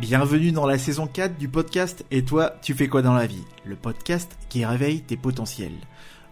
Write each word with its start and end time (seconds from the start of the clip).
Bienvenue 0.00 0.50
dans 0.50 0.66
la 0.66 0.76
saison 0.76 1.06
4 1.06 1.38
du 1.38 1.48
podcast 1.48 2.04
Et 2.10 2.24
toi, 2.24 2.56
tu 2.62 2.74
fais 2.74 2.88
quoi 2.88 3.00
dans 3.00 3.14
la 3.14 3.26
vie? 3.26 3.44
Le 3.64 3.76
podcast 3.76 4.36
qui 4.48 4.64
réveille 4.64 5.02
tes 5.02 5.16
potentiels. 5.16 5.76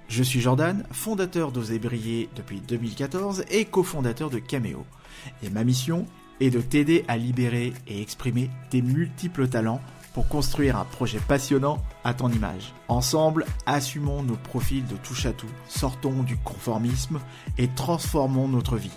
Je 0.08 0.24
suis 0.24 0.40
Jordan, 0.40 0.84
fondateur 0.90 1.52
d'Oser 1.52 1.78
Briller 1.78 2.28
depuis 2.34 2.60
2014 2.60 3.44
et 3.50 3.64
cofondateur 3.64 4.30
de 4.30 4.40
Cameo. 4.40 4.84
Et 5.44 5.50
ma 5.50 5.62
mission 5.62 6.06
est 6.40 6.50
de 6.50 6.60
t'aider 6.60 7.04
à 7.06 7.16
libérer 7.16 7.72
et 7.86 8.02
exprimer 8.02 8.50
tes 8.70 8.82
multiples 8.82 9.46
talents 9.46 9.80
pour 10.14 10.28
construire 10.28 10.76
un 10.76 10.84
projet 10.84 11.18
passionnant 11.18 11.82
à 12.04 12.14
ton 12.14 12.30
image. 12.30 12.72
Ensemble, 12.88 13.46
assumons 13.66 14.22
nos 14.22 14.36
profils 14.36 14.86
de 14.86 14.96
touche 14.96 15.26
à 15.26 15.32
tout, 15.32 15.50
sortons 15.68 16.22
du 16.22 16.36
conformisme 16.36 17.20
et 17.58 17.68
transformons 17.68 18.48
notre 18.48 18.76
vie. 18.76 18.90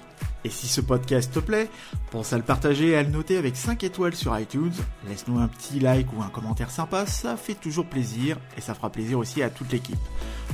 Et 0.43 0.49
si 0.49 0.67
ce 0.67 0.79
podcast 0.79 1.33
te 1.33 1.39
plaît, 1.39 1.69
pense 2.11 2.31
à 2.31 2.37
le 2.37 2.43
partager 2.43 2.89
et 2.89 2.97
à 2.97 3.01
le 3.01 3.09
noter 3.09 3.37
avec 3.37 3.55
5 3.55 3.83
étoiles 3.83 4.15
sur 4.15 4.37
iTunes. 4.37 4.73
Laisse-nous 5.07 5.39
un 5.39 5.47
petit 5.47 5.79
like 5.79 6.07
ou 6.13 6.21
un 6.21 6.29
commentaire 6.29 6.69
sympa, 6.69 7.07
ça 7.07 7.35
fait 7.35 7.55
toujours 7.55 7.87
plaisir 7.87 8.37
et 8.55 8.61
ça 8.61 8.75
fera 8.75 8.91
plaisir 8.91 9.17
aussi 9.17 9.41
à 9.41 9.49
toute 9.49 9.71
l'équipe. 9.71 9.97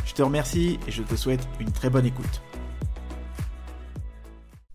Je 0.05 0.13
te 0.13 0.21
remercie 0.21 0.79
et 0.87 0.91
je 0.91 1.03
te 1.03 1.15
souhaite 1.15 1.45
une 1.59 1.71
très 1.71 1.89
bonne 1.89 2.05
écoute. 2.05 2.41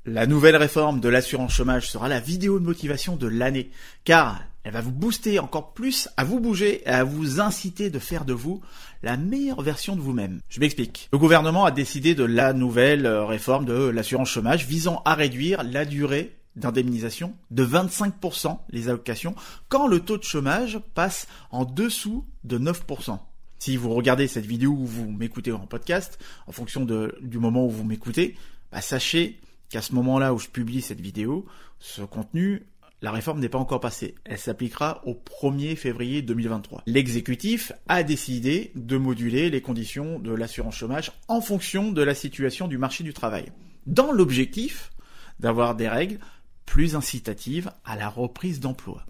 La 0.05 0.27
nouvelle 0.27 0.55
réforme 0.55 1.01
de 1.01 1.09
l'assurance 1.09 1.53
chômage 1.53 1.91
sera 1.91 2.09
la 2.09 2.21
vidéo 2.21 2.61
de 2.61 2.65
motivation 2.65 3.17
de 3.17 3.27
l'année, 3.27 3.71
car 4.05 4.41
elle 4.67 4.73
va 4.73 4.81
vous 4.81 4.91
booster 4.91 5.39
encore 5.39 5.75
plus 5.75 6.09
à 6.17 6.25
vous 6.25 6.41
bouger 6.41 6.83
et 6.83 6.89
à 6.89 7.05
vous 7.05 7.41
inciter 7.41 7.89
de 7.89 8.01
faire 8.01 8.25
de 8.25 8.33
vous 8.33 8.61
la 9.05 9.17
meilleure 9.17 9.63
version 9.63 9.95
de 9.95 10.01
vous-même. 10.01 10.41
Je 10.49 10.59
m'explique. 10.59 11.09
Le 11.13 11.19
gouvernement 11.19 11.67
a 11.67 11.71
décidé 11.71 12.17
de 12.17 12.25
la 12.25 12.53
nouvelle 12.53 13.07
euh, 13.07 13.25
réforme 13.25 13.65
de 13.65 13.75
l'assurance 13.75 14.29
chômage 14.29 14.67
visant 14.67 15.03
à 15.05 15.15
réduire 15.15 15.63
la 15.63 15.85
durée 15.85 16.35
d'indemnisation 16.57 17.37
de 17.53 17.65
25% 17.65 18.59
les 18.71 18.89
allocations 18.89 19.37
quand 19.69 19.87
le 19.87 20.01
taux 20.01 20.19
de 20.19 20.25
chômage 20.25 20.81
passe 20.95 21.29
en 21.53 21.65
dessous 21.65 22.25
de 22.43 22.59
9%. 22.59 23.21
Si 23.61 23.77
vous 23.77 23.95
regardez 23.95 24.27
cette 24.27 24.47
vidéo 24.47 24.73
ou 24.73 24.85
vous 24.85 25.09
m'écoutez 25.09 25.53
en 25.53 25.69
podcast, 25.69 26.19
en 26.49 26.53
fonction 26.53 26.85
du 26.85 27.39
moment 27.39 27.67
où 27.67 27.71
vous 27.71 27.85
m'écoutez, 27.85 28.35
bah, 28.73 28.81
sachez 28.81 29.39
qu'à 29.69 29.81
ce 29.81 29.95
moment-là 29.95 30.35
où 30.35 30.41
je 30.41 30.49
publie 30.49 30.83
cette 30.83 31.01
vidéo, 31.01 31.47
ce 31.79 32.03
contenu 32.03 32.67
la 33.03 33.11
réforme 33.11 33.41
n'est 33.41 33.49
pas 33.49 33.59
encore 33.59 33.81
passée. 33.81 34.15
Elle 34.25 34.39
s'appliquera 34.39 35.03
au 35.05 35.15
1er 35.15 35.77
février 35.77 36.23
2023. 36.23 36.83
L'exécutif 36.87 37.73
a 37.89 38.03
décidé 38.03 38.73
de 38.75 38.97
moduler 38.97 39.51
les 39.51 39.61
conditions 39.61 40.19
de 40.19 40.33
l'assurance 40.33 40.77
chômage 40.77 41.13
en 41.29 41.41
fonction 41.41 41.93
de 41.93 42.03
la 42.03 42.15
situation 42.15 42.69
du 42.69 42.79
marché 42.79 43.05
du 43.05 43.13
travail. 43.13 43.47
Dans 43.87 44.13
l'objectif 44.13 44.93
d'avoir 45.39 45.75
des 45.75 45.89
règles 45.89 46.19
plus 46.65 46.97
incitatives 46.97 47.71
à 47.85 47.97
la 47.97 48.09
reprise 48.09 48.61
d'emploi. 48.61 49.05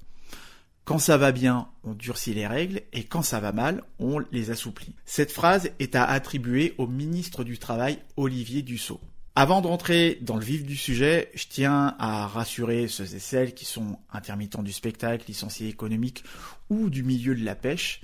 Quand 0.85 0.99
ça 0.99 1.17
va 1.17 1.33
bien, 1.33 1.69
on 1.83 1.95
durcit 1.95 2.35
les 2.35 2.47
règles 2.47 2.83
et 2.93 3.05
quand 3.05 3.23
ça 3.23 3.41
va 3.41 3.51
mal, 3.51 3.83
on 3.99 4.21
les 4.31 4.51
assouplit. 4.51 4.95
Cette 5.05 5.33
phrase 5.33 5.71
est 5.81 5.97
à 5.97 6.05
attribuer 6.05 6.75
au 6.79 6.87
ministre 6.87 7.43
du 7.43 7.59
Travail 7.59 7.99
Olivier 8.17 8.63
Dussault. 8.63 9.01
Avant 9.39 9.61
de 9.61 9.67
rentrer 9.67 10.17
dans 10.23 10.37
le 10.37 10.45
vif 10.45 10.65
du 10.65 10.77
sujet, 10.77 11.31
je 11.35 11.45
tiens 11.47 11.95
à 11.99 12.27
rassurer 12.27 12.89
ceux 12.89 13.15
et 13.15 13.19
celles 13.19 13.53
qui 13.53 13.67
sont 13.67 13.99
intermittents 14.11 14.63
du 14.63 14.73
spectacle, 14.73 15.27
licenciés 15.29 15.69
économiques 15.69 16.25
ou 16.71 16.89
du 16.89 17.03
milieu 17.03 17.35
de 17.35 17.45
la 17.45 17.55
pêche. 17.55 18.01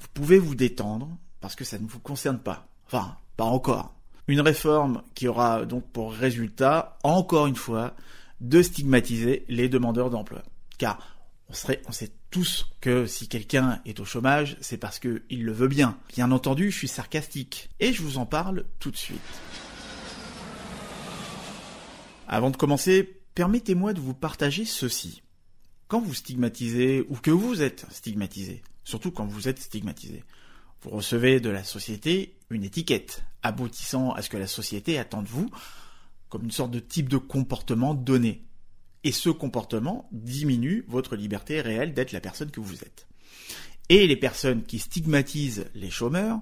Vous 0.00 0.08
pouvez 0.12 0.40
vous 0.40 0.56
détendre 0.56 1.08
parce 1.40 1.54
que 1.54 1.62
ça 1.62 1.78
ne 1.78 1.86
vous 1.86 2.00
concerne 2.00 2.40
pas. 2.40 2.66
Enfin, 2.86 3.16
pas 3.36 3.44
encore. 3.44 3.94
Une 4.26 4.40
réforme 4.40 5.04
qui 5.14 5.28
aura 5.28 5.66
donc 5.66 5.88
pour 5.92 6.12
résultat, 6.12 6.98
encore 7.04 7.46
une 7.46 7.54
fois, 7.54 7.94
de 8.40 8.60
stigmatiser 8.60 9.44
les 9.48 9.68
demandeurs 9.68 10.10
d'emploi. 10.10 10.42
Car 10.78 10.98
on, 11.48 11.54
sait 11.54 12.10
tous 12.32 12.66
que 12.80 13.06
si 13.06 13.28
quelqu'un 13.28 13.80
est 13.86 14.00
au 14.00 14.04
chômage, 14.04 14.56
c'est 14.60 14.78
parce 14.78 14.98
qu'il 14.98 15.44
le 15.44 15.52
veut 15.52 15.68
bien. 15.68 15.96
Bien 16.12 16.32
entendu, 16.32 16.72
je 16.72 16.78
suis 16.78 16.88
sarcastique. 16.88 17.70
Et 17.78 17.92
je 17.92 18.02
vous 18.02 18.18
en 18.18 18.26
parle 18.26 18.64
tout 18.80 18.90
de 18.90 18.96
suite. 18.96 19.20
Avant 22.32 22.48
de 22.48 22.56
commencer, 22.56 23.20
permettez-moi 23.34 23.92
de 23.92 24.00
vous 24.00 24.14
partager 24.14 24.64
ceci. 24.64 25.20
Quand 25.86 26.00
vous 26.00 26.14
stigmatisez, 26.14 27.04
ou 27.10 27.16
que 27.16 27.30
vous 27.30 27.60
êtes 27.60 27.84
stigmatisé, 27.90 28.62
surtout 28.84 29.10
quand 29.10 29.26
vous 29.26 29.48
êtes 29.48 29.58
stigmatisé, 29.58 30.24
vous 30.80 30.88
recevez 30.88 31.40
de 31.40 31.50
la 31.50 31.62
société 31.62 32.34
une 32.48 32.64
étiquette, 32.64 33.22
aboutissant 33.42 34.12
à 34.12 34.22
ce 34.22 34.30
que 34.30 34.38
la 34.38 34.46
société 34.46 34.98
attend 34.98 35.20
de 35.20 35.28
vous, 35.28 35.50
comme 36.30 36.44
une 36.44 36.50
sorte 36.50 36.70
de 36.70 36.78
type 36.78 37.10
de 37.10 37.18
comportement 37.18 37.92
donné. 37.92 38.42
Et 39.04 39.12
ce 39.12 39.28
comportement 39.28 40.08
diminue 40.10 40.86
votre 40.88 41.16
liberté 41.16 41.60
réelle 41.60 41.92
d'être 41.92 42.12
la 42.12 42.20
personne 42.22 42.50
que 42.50 42.60
vous 42.60 42.82
êtes. 42.82 43.06
Et 43.90 44.06
les 44.06 44.16
personnes 44.16 44.62
qui 44.62 44.78
stigmatisent 44.78 45.66
les 45.74 45.90
chômeurs, 45.90 46.40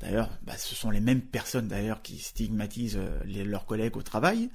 d'ailleurs, 0.00 0.28
bah, 0.42 0.58
ce 0.58 0.74
sont 0.74 0.90
les 0.90 1.00
mêmes 1.00 1.22
personnes 1.22 1.68
d'ailleurs 1.68 2.02
qui 2.02 2.18
stigmatisent 2.18 2.98
euh, 2.98 3.44
leurs 3.46 3.64
collègues 3.64 3.96
au 3.96 4.02
travail, 4.02 4.50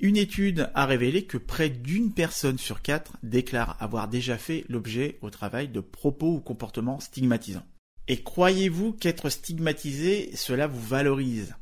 une 0.00 0.16
étude 0.16 0.70
a 0.74 0.86
révélé 0.86 1.24
que 1.24 1.38
près 1.38 1.70
d'une 1.70 2.12
personne 2.12 2.58
sur 2.58 2.82
quatre 2.82 3.16
déclare 3.22 3.76
avoir 3.80 4.06
déjà 4.06 4.38
fait 4.38 4.64
l'objet 4.68 5.18
au 5.22 5.30
travail 5.30 5.68
de 5.68 5.80
propos 5.80 6.34
ou 6.34 6.40
comportements 6.40 7.00
stigmatisants. 7.00 7.66
Et 8.06 8.22
croyez-vous 8.22 8.92
qu'être 8.92 9.28
stigmatisé, 9.28 10.30
cela 10.34 10.66
vous 10.66 10.80
valorise? 10.80 11.56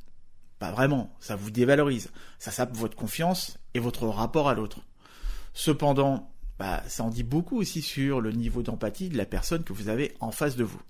Pas 0.59 0.71
vraiment, 0.71 1.15
ça 1.19 1.35
vous 1.35 1.51
dévalorise. 1.51 2.11
Ça 2.39 2.51
sape 2.51 2.77
votre 2.77 2.97
confiance 2.97 3.59
et 3.75 3.79
votre 3.79 4.07
rapport 4.07 4.49
à 4.49 4.55
l'autre. 4.55 4.81
Cependant, 5.55 6.31
bah, 6.59 6.83
ça 6.87 7.05
en 7.05 7.11
dit 7.11 7.23
beaucoup 7.23 7.59
aussi 7.59 7.83
sur 7.83 8.21
le 8.21 8.33
niveau 8.33 8.63
d'empathie 8.63 9.09
de 9.09 9.17
la 9.17 9.27
personne 9.27 9.65
que 9.65 9.73
vous 9.73 9.89
avez 9.89 10.15
en 10.21 10.31
face 10.31 10.57
de 10.57 10.65
vous. 10.65 10.81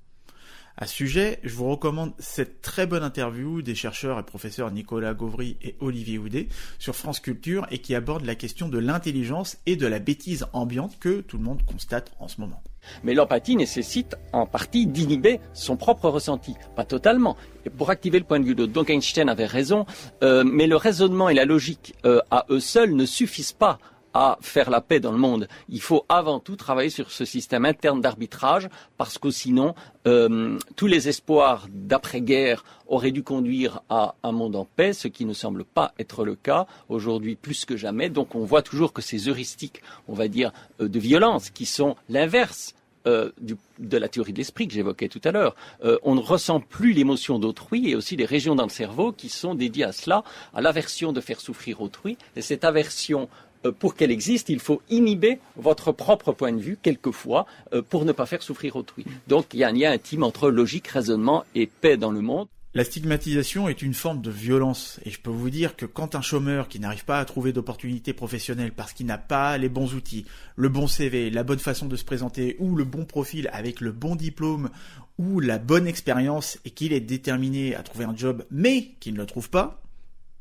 À 0.78 0.86
ce 0.86 0.94
sujet, 0.94 1.38
je 1.42 1.54
vous 1.54 1.70
recommande 1.70 2.12
cette 2.18 2.60
très 2.60 2.86
bonne 2.86 3.02
interview 3.02 3.62
des 3.62 3.74
chercheurs 3.74 4.18
et 4.18 4.22
professeurs 4.22 4.70
Nicolas 4.70 5.14
Gauvry 5.14 5.56
et 5.62 5.74
Olivier 5.80 6.18
Houdet 6.18 6.48
sur 6.78 6.94
France 6.94 7.18
Culture 7.18 7.66
et 7.70 7.78
qui 7.78 7.94
aborde 7.94 8.26
la 8.26 8.34
question 8.34 8.68
de 8.68 8.78
l'intelligence 8.78 9.56
et 9.64 9.76
de 9.76 9.86
la 9.86 10.00
bêtise 10.00 10.44
ambiante 10.52 10.98
que 11.00 11.22
tout 11.22 11.38
le 11.38 11.44
monde 11.44 11.62
constate 11.64 12.12
en 12.20 12.28
ce 12.28 12.42
moment. 12.42 12.62
Mais 13.04 13.14
l'empathie 13.14 13.56
nécessite 13.56 14.16
en 14.34 14.44
partie 14.44 14.86
d'inhiber 14.86 15.40
son 15.54 15.78
propre 15.78 16.10
ressenti, 16.10 16.54
pas 16.76 16.84
totalement. 16.84 17.38
Et 17.64 17.70
pour 17.70 17.88
activer 17.88 18.18
le 18.18 18.26
point 18.26 18.38
de 18.38 18.44
vue 18.44 18.54
de 18.54 18.66
donc 18.66 18.90
Einstein 18.90 19.30
avait 19.30 19.46
raison, 19.46 19.86
euh, 20.22 20.44
mais 20.44 20.66
le 20.66 20.76
raisonnement 20.76 21.30
et 21.30 21.34
la 21.34 21.46
logique 21.46 21.94
euh, 22.04 22.20
à 22.30 22.44
eux 22.50 22.60
seuls 22.60 22.94
ne 22.94 23.06
suffisent 23.06 23.54
pas 23.54 23.78
à 24.16 24.38
faire 24.40 24.70
la 24.70 24.80
paix 24.80 24.98
dans 24.98 25.12
le 25.12 25.18
monde. 25.18 25.46
Il 25.68 25.82
faut 25.82 26.06
avant 26.08 26.40
tout 26.40 26.56
travailler 26.56 26.88
sur 26.88 27.10
ce 27.10 27.26
système 27.26 27.66
interne 27.66 28.00
d'arbitrage 28.00 28.70
parce 28.96 29.18
que 29.18 29.30
sinon, 29.30 29.74
euh, 30.06 30.58
tous 30.74 30.86
les 30.86 31.10
espoirs 31.10 31.66
d'après-guerre 31.70 32.64
auraient 32.86 33.10
dû 33.10 33.22
conduire 33.22 33.82
à 33.90 34.14
un 34.22 34.32
monde 34.32 34.56
en 34.56 34.64
paix, 34.64 34.94
ce 34.94 35.08
qui 35.08 35.26
ne 35.26 35.34
semble 35.34 35.66
pas 35.66 35.92
être 35.98 36.24
le 36.24 36.34
cas 36.34 36.66
aujourd'hui 36.88 37.36
plus 37.36 37.66
que 37.66 37.76
jamais. 37.76 38.08
Donc 38.08 38.34
on 38.34 38.44
voit 38.46 38.62
toujours 38.62 38.94
que 38.94 39.02
ces 39.02 39.28
heuristiques, 39.28 39.82
on 40.08 40.14
va 40.14 40.28
dire, 40.28 40.50
euh, 40.80 40.88
de 40.88 40.98
violence, 40.98 41.50
qui 41.50 41.66
sont 41.66 41.94
l'inverse 42.08 42.74
euh, 43.06 43.32
de 43.78 43.98
la 43.98 44.08
théorie 44.08 44.32
de 44.32 44.38
l'esprit 44.38 44.66
que 44.66 44.72
j'évoquais 44.72 45.08
tout 45.08 45.20
à 45.24 45.30
l'heure. 45.30 45.54
on 46.02 46.14
ne 46.16 46.20
ressent 46.20 46.58
plus 46.58 46.92
l'émotion 46.92 47.38
d'autrui 47.38 47.90
et 47.90 47.94
aussi 47.94 48.16
les 48.16 48.24
régions 48.24 48.56
dans 48.56 48.64
le 48.64 48.70
cerveau 48.70 49.12
qui 49.12 49.28
sont 49.28 49.54
dédiées 49.54 49.84
à 49.84 49.92
cela, 49.92 50.24
à 50.54 50.60
l'aversion 50.60 51.12
de 51.12 51.20
faire 51.20 51.38
souffrir 51.38 51.82
autrui. 51.82 52.16
Et 52.34 52.42
cette 52.42 52.64
aversion 52.64 53.28
pour 53.70 53.94
qu'elle 53.94 54.10
existe, 54.10 54.48
il 54.48 54.60
faut 54.60 54.82
inhiber 54.90 55.38
votre 55.56 55.92
propre 55.92 56.32
point 56.32 56.52
de 56.52 56.60
vue, 56.60 56.78
quelquefois, 56.80 57.46
euh, 57.72 57.82
pour 57.82 58.04
ne 58.04 58.12
pas 58.12 58.26
faire 58.26 58.42
souffrir 58.42 58.76
autrui. 58.76 59.04
Donc 59.28 59.46
il 59.52 59.60
y 59.60 59.64
a 59.64 59.68
un 59.68 59.72
lien 59.72 59.92
intime 59.92 60.22
entre 60.22 60.50
logique, 60.50 60.88
raisonnement 60.88 61.44
et 61.54 61.66
paix 61.66 61.96
dans 61.96 62.10
le 62.10 62.20
monde. 62.20 62.48
La 62.76 62.84
stigmatisation 62.84 63.70
est 63.70 63.80
une 63.80 63.94
forme 63.94 64.20
de 64.20 64.30
violence, 64.30 65.00
et 65.06 65.10
je 65.10 65.18
peux 65.18 65.30
vous 65.30 65.48
dire 65.48 65.76
que 65.76 65.86
quand 65.86 66.14
un 66.14 66.20
chômeur 66.20 66.68
qui 66.68 66.78
n'arrive 66.78 67.06
pas 67.06 67.18
à 67.18 67.24
trouver 67.24 67.54
d'opportunités 67.54 68.12
professionnelles 68.12 68.72
parce 68.72 68.92
qu'il 68.92 69.06
n'a 69.06 69.16
pas 69.16 69.56
les 69.56 69.70
bons 69.70 69.94
outils, 69.94 70.26
le 70.56 70.68
bon 70.68 70.86
CV, 70.86 71.30
la 71.30 71.42
bonne 71.42 71.58
façon 71.58 71.86
de 71.86 71.96
se 71.96 72.04
présenter, 72.04 72.54
ou 72.58 72.76
le 72.76 72.84
bon 72.84 73.06
profil 73.06 73.48
avec 73.54 73.80
le 73.80 73.92
bon 73.92 74.14
diplôme, 74.14 74.68
ou 75.16 75.40
la 75.40 75.56
bonne 75.56 75.86
expérience, 75.86 76.58
et 76.66 76.70
qu'il 76.70 76.92
est 76.92 77.00
déterminé 77.00 77.74
à 77.74 77.82
trouver 77.82 78.04
un 78.04 78.14
job 78.14 78.44
mais 78.50 78.90
qu'il 79.00 79.14
ne 79.14 79.20
le 79.20 79.26
trouve 79.26 79.48
pas, 79.48 79.80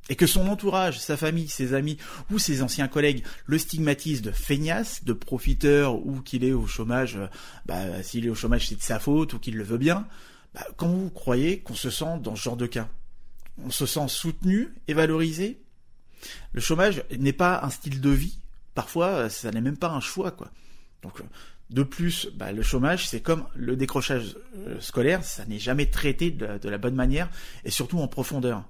et 0.09 0.15
que 0.15 0.27
son 0.27 0.47
entourage, 0.47 0.99
sa 0.99 1.17
famille, 1.17 1.47
ses 1.47 1.73
amis 1.73 1.97
ou 2.31 2.39
ses 2.39 2.61
anciens 2.61 2.87
collègues 2.87 3.23
le 3.45 3.57
stigmatisent 3.57 4.21
de 4.21 4.31
feignasse, 4.31 5.03
de 5.03 5.13
profiteur 5.13 5.95
ou 6.05 6.21
qu'il 6.21 6.43
est 6.43 6.53
au 6.53 6.67
chômage, 6.67 7.15
euh, 7.15 7.27
bah, 7.65 8.03
s'il 8.03 8.25
est 8.25 8.29
au 8.29 8.35
chômage 8.35 8.67
c'est 8.67 8.75
de 8.75 8.81
sa 8.81 8.99
faute 8.99 9.33
ou 9.33 9.39
qu'il 9.39 9.57
le 9.57 9.63
veut 9.63 9.77
bien, 9.77 10.07
bah, 10.53 10.65
comment 10.77 10.93
vous 10.93 11.09
croyez 11.09 11.59
qu'on 11.59 11.75
se 11.75 11.89
sent 11.89 12.19
dans 12.21 12.35
ce 12.35 12.43
genre 12.43 12.57
de 12.57 12.67
cas 12.67 12.87
On 13.63 13.71
se 13.71 13.85
sent 13.85 14.07
soutenu 14.07 14.73
et 14.87 14.93
valorisé 14.93 15.59
Le 16.53 16.61
chômage 16.61 17.03
n'est 17.17 17.33
pas 17.33 17.61
un 17.63 17.69
style 17.69 17.99
de 17.99 18.11
vie, 18.11 18.39
parfois 18.75 19.29
ça 19.29 19.51
n'est 19.51 19.61
même 19.61 19.77
pas 19.77 19.89
un 19.89 20.01
choix 20.01 20.31
quoi. 20.31 20.51
De 21.69 21.83
plus, 21.83 22.29
bah, 22.35 22.51
le 22.51 22.61
chômage, 22.63 23.07
c'est 23.07 23.21
comme 23.21 23.45
le 23.55 23.75
décrochage 23.75 24.37
euh, 24.55 24.79
scolaire, 24.79 25.23
ça 25.23 25.45
n'est 25.45 25.59
jamais 25.59 25.87
traité 25.87 26.31
de 26.31 26.69
la 26.69 26.77
bonne 26.77 26.95
manière 26.95 27.29
et 27.63 27.71
surtout 27.71 27.99
en 27.99 28.07
profondeur 28.07 28.65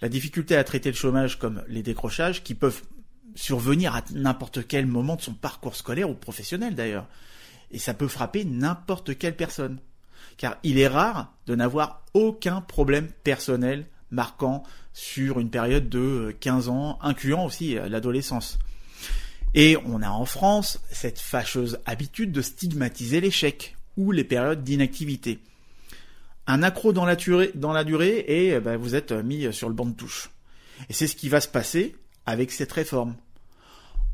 la 0.00 0.08
difficulté 0.08 0.56
à 0.56 0.64
traiter 0.64 0.90
le 0.90 0.96
chômage 0.96 1.38
comme 1.38 1.62
les 1.68 1.82
décrochages 1.82 2.42
qui 2.42 2.54
peuvent 2.54 2.82
survenir 3.34 3.94
à 3.94 4.02
n'importe 4.12 4.66
quel 4.66 4.86
moment 4.86 5.16
de 5.16 5.22
son 5.22 5.34
parcours 5.34 5.76
scolaire 5.76 6.10
ou 6.10 6.14
professionnel 6.14 6.74
d'ailleurs. 6.74 7.06
Et 7.70 7.78
ça 7.78 7.94
peut 7.94 8.08
frapper 8.08 8.44
n'importe 8.44 9.16
quelle 9.16 9.36
personne. 9.36 9.78
Car 10.36 10.56
il 10.62 10.78
est 10.78 10.88
rare 10.88 11.32
de 11.46 11.54
n'avoir 11.54 12.04
aucun 12.14 12.60
problème 12.60 13.08
personnel 13.24 13.86
marquant 14.10 14.62
sur 14.92 15.40
une 15.40 15.50
période 15.50 15.88
de 15.88 16.34
15 16.40 16.68
ans, 16.68 16.98
incluant 17.00 17.46
aussi 17.46 17.74
l'adolescence. 17.74 18.58
Et 19.54 19.76
on 19.84 20.02
a 20.02 20.10
en 20.10 20.24
France 20.24 20.80
cette 20.90 21.18
fâcheuse 21.18 21.78
habitude 21.86 22.32
de 22.32 22.42
stigmatiser 22.42 23.20
l'échec 23.20 23.76
ou 23.96 24.12
les 24.12 24.24
périodes 24.24 24.64
d'inactivité. 24.64 25.40
Un 26.52 26.62
accro 26.62 26.92
dans 26.92 27.06
la 27.06 27.16
durée, 27.16 28.18
et 28.18 28.48
eh 28.48 28.60
ben, 28.60 28.76
vous 28.76 28.94
êtes 28.94 29.10
mis 29.10 29.50
sur 29.54 29.70
le 29.70 29.74
banc 29.74 29.86
de 29.86 29.94
touche. 29.94 30.28
Et 30.90 30.92
c'est 30.92 31.06
ce 31.06 31.16
qui 31.16 31.30
va 31.30 31.40
se 31.40 31.48
passer 31.48 31.96
avec 32.26 32.50
cette 32.50 32.72
réforme. 32.72 33.16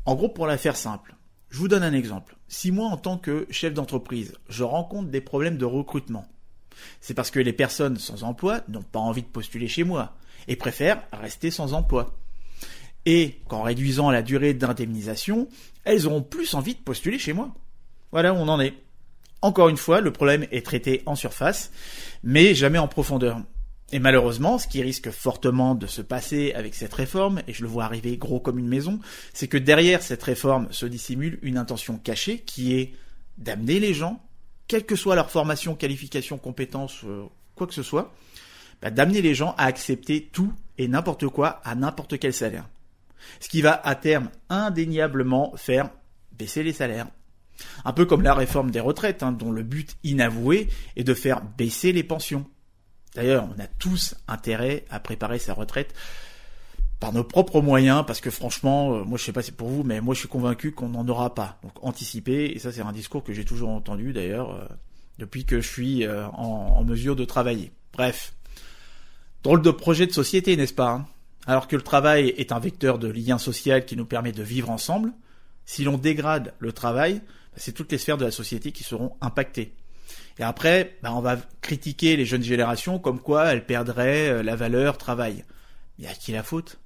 En 0.05 0.15
gros, 0.15 0.29
pour 0.29 0.47
la 0.47 0.57
faire 0.57 0.77
simple, 0.77 1.15
je 1.49 1.57
vous 1.57 1.67
donne 1.67 1.83
un 1.83 1.91
exemple. 1.91 2.37
Si 2.47 2.71
moi, 2.71 2.87
en 2.87 2.95
tant 2.95 3.17
que 3.17 3.45
chef 3.49 3.73
d'entreprise, 3.73 4.37
je 4.47 4.63
rencontre 4.63 5.09
des 5.09 5.19
problèmes 5.19 5.57
de 5.57 5.65
recrutement, 5.65 6.29
c'est 7.01 7.13
parce 7.13 7.29
que 7.29 7.41
les 7.41 7.51
personnes 7.51 7.97
sans 7.97 8.23
emploi 8.23 8.61
n'ont 8.69 8.83
pas 8.83 8.99
envie 8.99 9.23
de 9.23 9.27
postuler 9.27 9.67
chez 9.67 9.83
moi 9.83 10.15
et 10.47 10.55
préfèrent 10.55 11.03
rester 11.11 11.51
sans 11.51 11.73
emploi. 11.73 12.17
Et 13.05 13.41
qu'en 13.49 13.63
réduisant 13.63 14.11
la 14.11 14.21
durée 14.21 14.53
d'indemnisation, 14.53 15.49
elles 15.83 16.07
auront 16.07 16.21
plus 16.21 16.53
envie 16.53 16.75
de 16.75 16.79
postuler 16.79 17.19
chez 17.19 17.33
moi. 17.33 17.53
Voilà 18.13 18.33
où 18.33 18.37
on 18.37 18.47
en 18.47 18.61
est. 18.61 18.75
Encore 19.41 19.69
une 19.69 19.77
fois, 19.77 20.01
le 20.01 20.11
problème 20.11 20.45
est 20.51 20.65
traité 20.65 21.01
en 21.05 21.15
surface, 21.15 21.71
mais 22.23 22.53
jamais 22.55 22.77
en 22.77 22.87
profondeur. 22.87 23.41
Et 23.91 23.99
malheureusement, 23.99 24.59
ce 24.59 24.67
qui 24.67 24.81
risque 24.81 25.09
fortement 25.09 25.73
de 25.73 25.87
se 25.87 26.01
passer 26.01 26.53
avec 26.53 26.75
cette 26.75 26.93
réforme, 26.93 27.41
et 27.47 27.53
je 27.53 27.63
le 27.63 27.67
vois 27.67 27.85
arriver 27.85 28.17
gros 28.17 28.39
comme 28.39 28.59
une 28.59 28.67
maison, 28.67 28.99
c'est 29.33 29.47
que 29.47 29.57
derrière 29.57 30.03
cette 30.03 30.21
réforme 30.21 30.67
se 30.71 30.85
dissimule 30.85 31.39
une 31.41 31.57
intention 31.57 31.97
cachée 31.97 32.39
qui 32.39 32.75
est 32.75 32.93
d'amener 33.37 33.79
les 33.79 33.93
gens, 33.93 34.21
quelle 34.67 34.85
que 34.85 34.95
soit 34.95 35.15
leur 35.15 35.31
formation, 35.31 35.73
qualification, 35.73 36.37
compétence, 36.37 37.01
euh, 37.05 37.23
quoi 37.55 37.65
que 37.65 37.73
ce 37.73 37.81
soit, 37.81 38.13
bah, 38.81 38.91
d'amener 38.91 39.21
les 39.21 39.33
gens 39.33 39.55
à 39.57 39.65
accepter 39.65 40.29
tout 40.31 40.53
et 40.77 40.87
n'importe 40.87 41.27
quoi 41.27 41.61
à 41.63 41.73
n'importe 41.73 42.19
quel 42.19 42.33
salaire. 42.33 42.69
Ce 43.39 43.49
qui 43.49 43.61
va 43.61 43.81
à 43.83 43.95
terme 43.95 44.29
indéniablement 44.49 45.53
faire 45.57 45.89
baisser 46.31 46.61
les 46.63 46.73
salaires. 46.73 47.07
Un 47.85 47.93
peu 47.93 48.05
comme 48.05 48.21
la 48.21 48.33
réforme 48.33 48.71
des 48.71 48.79
retraites, 48.79 49.23
hein, 49.23 49.31
dont 49.31 49.51
le 49.51 49.63
but 49.63 49.97
inavoué 50.03 50.69
est 50.95 51.03
de 51.03 51.13
faire 51.13 51.41
baisser 51.41 51.91
les 51.91 52.03
pensions. 52.03 52.45
D'ailleurs, 53.15 53.47
on 53.55 53.61
a 53.61 53.67
tous 53.67 54.15
intérêt 54.27 54.85
à 54.89 54.99
préparer 54.99 55.39
sa 55.39 55.53
retraite 55.53 55.93
par 56.99 57.13
nos 57.13 57.23
propres 57.23 57.61
moyens, 57.61 58.03
parce 58.05 58.19
que 58.19 58.29
franchement, 58.29 58.93
euh, 58.93 59.03
moi 59.03 59.17
je 59.17 59.23
sais 59.23 59.31
pas 59.31 59.41
si 59.41 59.47
c'est 59.47 59.55
pour 59.55 59.69
vous, 59.69 59.83
mais 59.83 60.01
moi 60.01 60.13
je 60.13 60.19
suis 60.19 60.27
convaincu 60.27 60.73
qu'on 60.73 60.89
n'en 60.89 61.07
aura 61.07 61.33
pas. 61.33 61.57
Donc 61.63 61.71
anticiper, 61.81 62.51
et 62.53 62.59
ça 62.59 62.71
c'est 62.71 62.81
un 62.81 62.91
discours 62.91 63.23
que 63.23 63.33
j'ai 63.33 63.45
toujours 63.45 63.69
entendu 63.69 64.11
d'ailleurs, 64.11 64.53
euh, 64.53 64.65
depuis 65.17 65.45
que 65.45 65.61
je 65.61 65.67
suis 65.67 66.05
euh, 66.05 66.27
en, 66.27 66.83
mesure 66.83 67.15
de 67.15 67.23
travailler. 67.23 67.71
Bref, 67.93 68.33
drôle 69.43 69.61
de 69.61 69.71
projet 69.71 70.07
de 70.07 70.11
société, 70.11 70.57
n'est-ce 70.57 70.73
pas 70.73 70.91
hein? 70.91 71.07
Alors 71.47 71.67
que 71.67 71.75
le 71.75 71.81
travail 71.81 72.29
est 72.37 72.51
un 72.51 72.59
vecteur 72.59 72.99
de 72.99 73.07
lien 73.07 73.37
social 73.37 73.85
qui 73.85 73.95
nous 73.95 74.05
permet 74.05 74.33
de 74.33 74.43
vivre 74.43 74.69
ensemble, 74.69 75.13
si 75.65 75.83
l'on 75.83 75.97
dégrade 75.97 76.53
le 76.59 76.73
travail, 76.73 77.21
c'est 77.55 77.71
toutes 77.71 77.91
les 77.91 77.97
sphères 77.97 78.17
de 78.17 78.25
la 78.25 78.31
société 78.31 78.71
qui 78.71 78.83
seront 78.83 79.15
impactées. 79.21 79.73
Et 80.37 80.43
après, 80.43 80.97
bah, 81.03 81.13
on 81.13 81.21
va 81.21 81.37
critiquer 81.61 82.15
les 82.15 82.25
jeunes 82.25 82.43
générations 82.43 82.99
comme 82.99 83.19
quoi 83.19 83.47
elles 83.47 83.65
perdraient 83.65 84.29
euh, 84.29 84.43
la 84.43 84.55
valeur 84.55 84.97
travail. 84.97 85.43
Mais 85.97 86.07
à 86.07 86.13
qui 86.13 86.31
la 86.31 86.43
faute? 86.43 86.79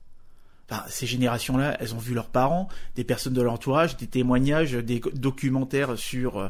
Ces 0.87 1.05
générations-là, 1.05 1.77
elles 1.79 1.93
ont 1.93 1.99
vu 1.99 2.15
leurs 2.15 2.29
parents, 2.29 2.67
des 2.95 3.03
personnes 3.03 3.33
de 3.33 3.43
l'entourage, 3.43 3.95
des 3.95 4.07
témoignages, 4.07 4.71
des 4.71 5.01
documentaires 5.13 5.99
sur 5.99 6.39
euh, 6.39 6.47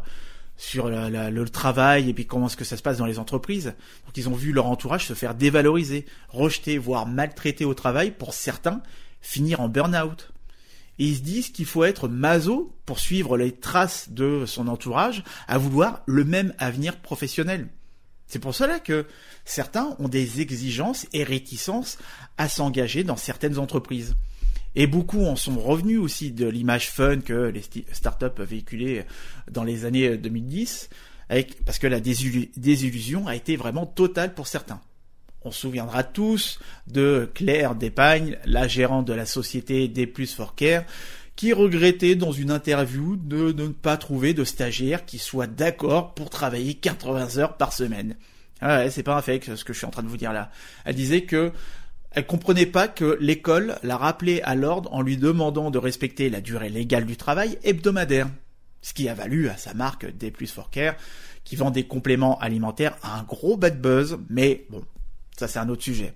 sur 0.55 0.87
le 0.87 1.45
travail 1.45 2.09
et 2.09 2.13
puis 2.13 2.25
comment 2.25 2.45
est-ce 2.45 2.55
que 2.55 2.63
ça 2.63 2.77
se 2.77 2.83
passe 2.83 2.97
dans 2.97 3.05
les 3.05 3.19
entreprises. 3.19 3.73
Donc 4.05 4.15
ils 4.15 4.29
ont 4.29 4.35
vu 4.35 4.53
leur 4.53 4.67
entourage 4.67 5.07
se 5.07 5.13
faire 5.13 5.35
dévaloriser, 5.35 6.05
rejeter, 6.29 6.77
voire 6.77 7.07
maltraiter 7.07 7.65
au 7.65 7.73
travail 7.73 8.11
pour 8.11 8.33
certains 8.33 8.81
finir 9.19 9.61
en 9.61 9.67
burn-out 9.67 10.32
et 11.03 11.07
ils 11.07 11.17
se 11.17 11.21
disent 11.21 11.49
qu'il 11.49 11.65
faut 11.65 11.83
être 11.83 12.07
maso 12.07 12.73
pour 12.85 12.97
suivre 12.97 13.35
les 13.35 13.51
traces 13.51 14.09
de 14.11 14.45
son 14.45 14.69
entourage 14.69 15.21
à 15.49 15.57
vouloir 15.57 16.01
le 16.05 16.23
même 16.23 16.53
avenir 16.59 17.01
professionnel. 17.01 17.67
C'est 18.25 18.39
pour 18.39 18.55
cela 18.55 18.79
que 18.79 19.05
certains 19.43 19.97
ont 19.99 20.07
des 20.07 20.39
exigences 20.39 21.05
et 21.11 21.25
réticences 21.25 21.97
à 22.37 22.47
s'engager 22.47 23.03
dans 23.03 23.17
certaines 23.17 23.59
entreprises. 23.59 24.15
Et 24.75 24.87
beaucoup 24.87 25.25
en 25.25 25.35
sont 25.35 25.59
revenus 25.59 25.99
aussi 25.99 26.31
de 26.31 26.47
l'image 26.47 26.89
fun 26.89 27.19
que 27.19 27.51
les 27.53 27.63
startups 27.91 28.41
véhiculaient 28.41 29.05
dans 29.51 29.65
les 29.65 29.83
années 29.83 30.15
2010, 30.15 30.89
parce 31.65 31.79
que 31.79 31.87
la 31.87 31.99
désillusion 31.99 33.27
a 33.27 33.35
été 33.35 33.57
vraiment 33.57 33.85
totale 33.85 34.33
pour 34.33 34.47
certains. 34.47 34.79
On 35.45 35.51
se 35.51 35.61
souviendra 35.61 36.03
tous 36.03 36.59
de 36.87 37.29
Claire 37.33 37.75
Despagne, 37.75 38.37
la 38.45 38.67
gérante 38.67 39.05
de 39.05 39.13
la 39.13 39.25
société 39.25 39.87
Des 39.87 40.07
Plus 40.07 40.33
for 40.33 40.55
Care, 40.55 40.83
qui 41.35 41.51
regrettait 41.51 42.15
dans 42.15 42.31
une 42.31 42.51
interview 42.51 43.15
de, 43.17 43.51
ne 43.51 43.67
pas 43.67 43.97
trouver 43.97 44.33
de 44.33 44.43
stagiaire 44.43 45.05
qui 45.05 45.17
soit 45.17 45.47
d'accord 45.47 46.13
pour 46.13 46.29
travailler 46.29 46.75
80 46.75 47.37
heures 47.37 47.57
par 47.57 47.73
semaine. 47.73 48.15
Ah 48.61 48.77
ouais, 48.77 48.91
c'est 48.91 49.03
pas 49.03 49.17
un 49.17 49.21
fake 49.21 49.51
ce 49.55 49.65
que 49.65 49.73
je 49.73 49.79
suis 49.79 49.87
en 49.87 49.91
train 49.91 50.03
de 50.03 50.07
vous 50.07 50.17
dire 50.17 50.31
là. 50.31 50.51
Elle 50.85 50.95
disait 50.95 51.23
que 51.23 51.51
elle 52.11 52.27
comprenait 52.27 52.67
pas 52.67 52.87
que 52.87 53.17
l'école 53.19 53.75
l'a 53.81 53.97
rappelé 53.97 54.39
à 54.43 54.53
l'ordre 54.53 54.93
en 54.93 55.01
lui 55.01 55.17
demandant 55.17 55.71
de 55.71 55.79
respecter 55.79 56.29
la 56.29 56.41
durée 56.41 56.69
légale 56.69 57.05
du 57.05 57.17
travail 57.17 57.57
hebdomadaire. 57.63 58.29
Ce 58.83 58.93
qui 58.93 59.09
a 59.09 59.15
valu 59.15 59.49
à 59.49 59.57
sa 59.57 59.73
marque 59.73 60.05
Des 60.17 60.29
Plus 60.29 60.51
for 60.51 60.69
Care, 60.69 60.95
qui 61.43 61.55
vend 61.55 61.71
des 61.71 61.85
compléments 61.85 62.37
alimentaires 62.39 62.97
à 63.01 63.17
un 63.17 63.23
gros 63.23 63.57
bad 63.57 63.81
buzz, 63.81 64.19
mais 64.29 64.65
bon, 64.69 64.83
ça, 65.37 65.47
c'est 65.47 65.59
un 65.59 65.69
autre 65.69 65.83
sujet. 65.83 66.13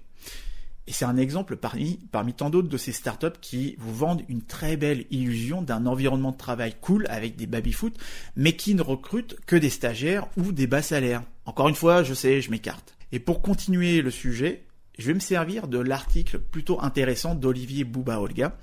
Et 0.88 0.94
c'est 0.94 1.06
un 1.06 1.18
exemple 1.18 1.58
parmi, 1.58 2.00
parmi 2.12 2.34
tant 2.34 2.50
d'autres 2.50 2.70
de 2.70 2.78
ces 2.78 2.94
startups 2.94 3.28
qui 3.42 3.76
vous 3.78 3.94
vendent 3.94 4.24
une 4.30 4.42
très 4.42 4.78
belle 4.78 5.06
illusion 5.12 5.62
d'un 5.62 5.86
environnement 5.86 6.32
de 6.32 6.38
travail 6.38 6.76
cool 6.80 7.06
avec 7.10 7.36
des 7.36 7.46
baby-foot, 7.46 7.94
mais 8.38 8.56
qui 8.56 8.74
ne 8.74 8.82
recrutent 8.82 9.38
que 9.46 9.58
des 9.58 9.70
stagiaires 9.70 10.28
ou 10.38 10.54
des 10.54 10.66
bas 10.66 10.82
salaires. 10.82 11.24
Encore 11.46 11.68
une 11.68 11.76
fois, 11.76 12.04
je 12.04 12.14
sais, 12.14 12.42
je 12.42 12.52
m'écarte. 12.52 12.96
Et 13.12 13.20
pour 13.20 13.42
continuer 13.42 14.02
le 14.02 14.12
sujet, 14.12 14.64
je 14.98 15.08
vais 15.08 15.14
me 15.14 15.20
servir 15.20 15.68
de 15.68 15.78
l'article 15.78 16.40
plutôt 16.40 16.82
intéressant 16.82 17.36
d'Olivier 17.36 17.84
Bouba-Olga, 17.84 18.58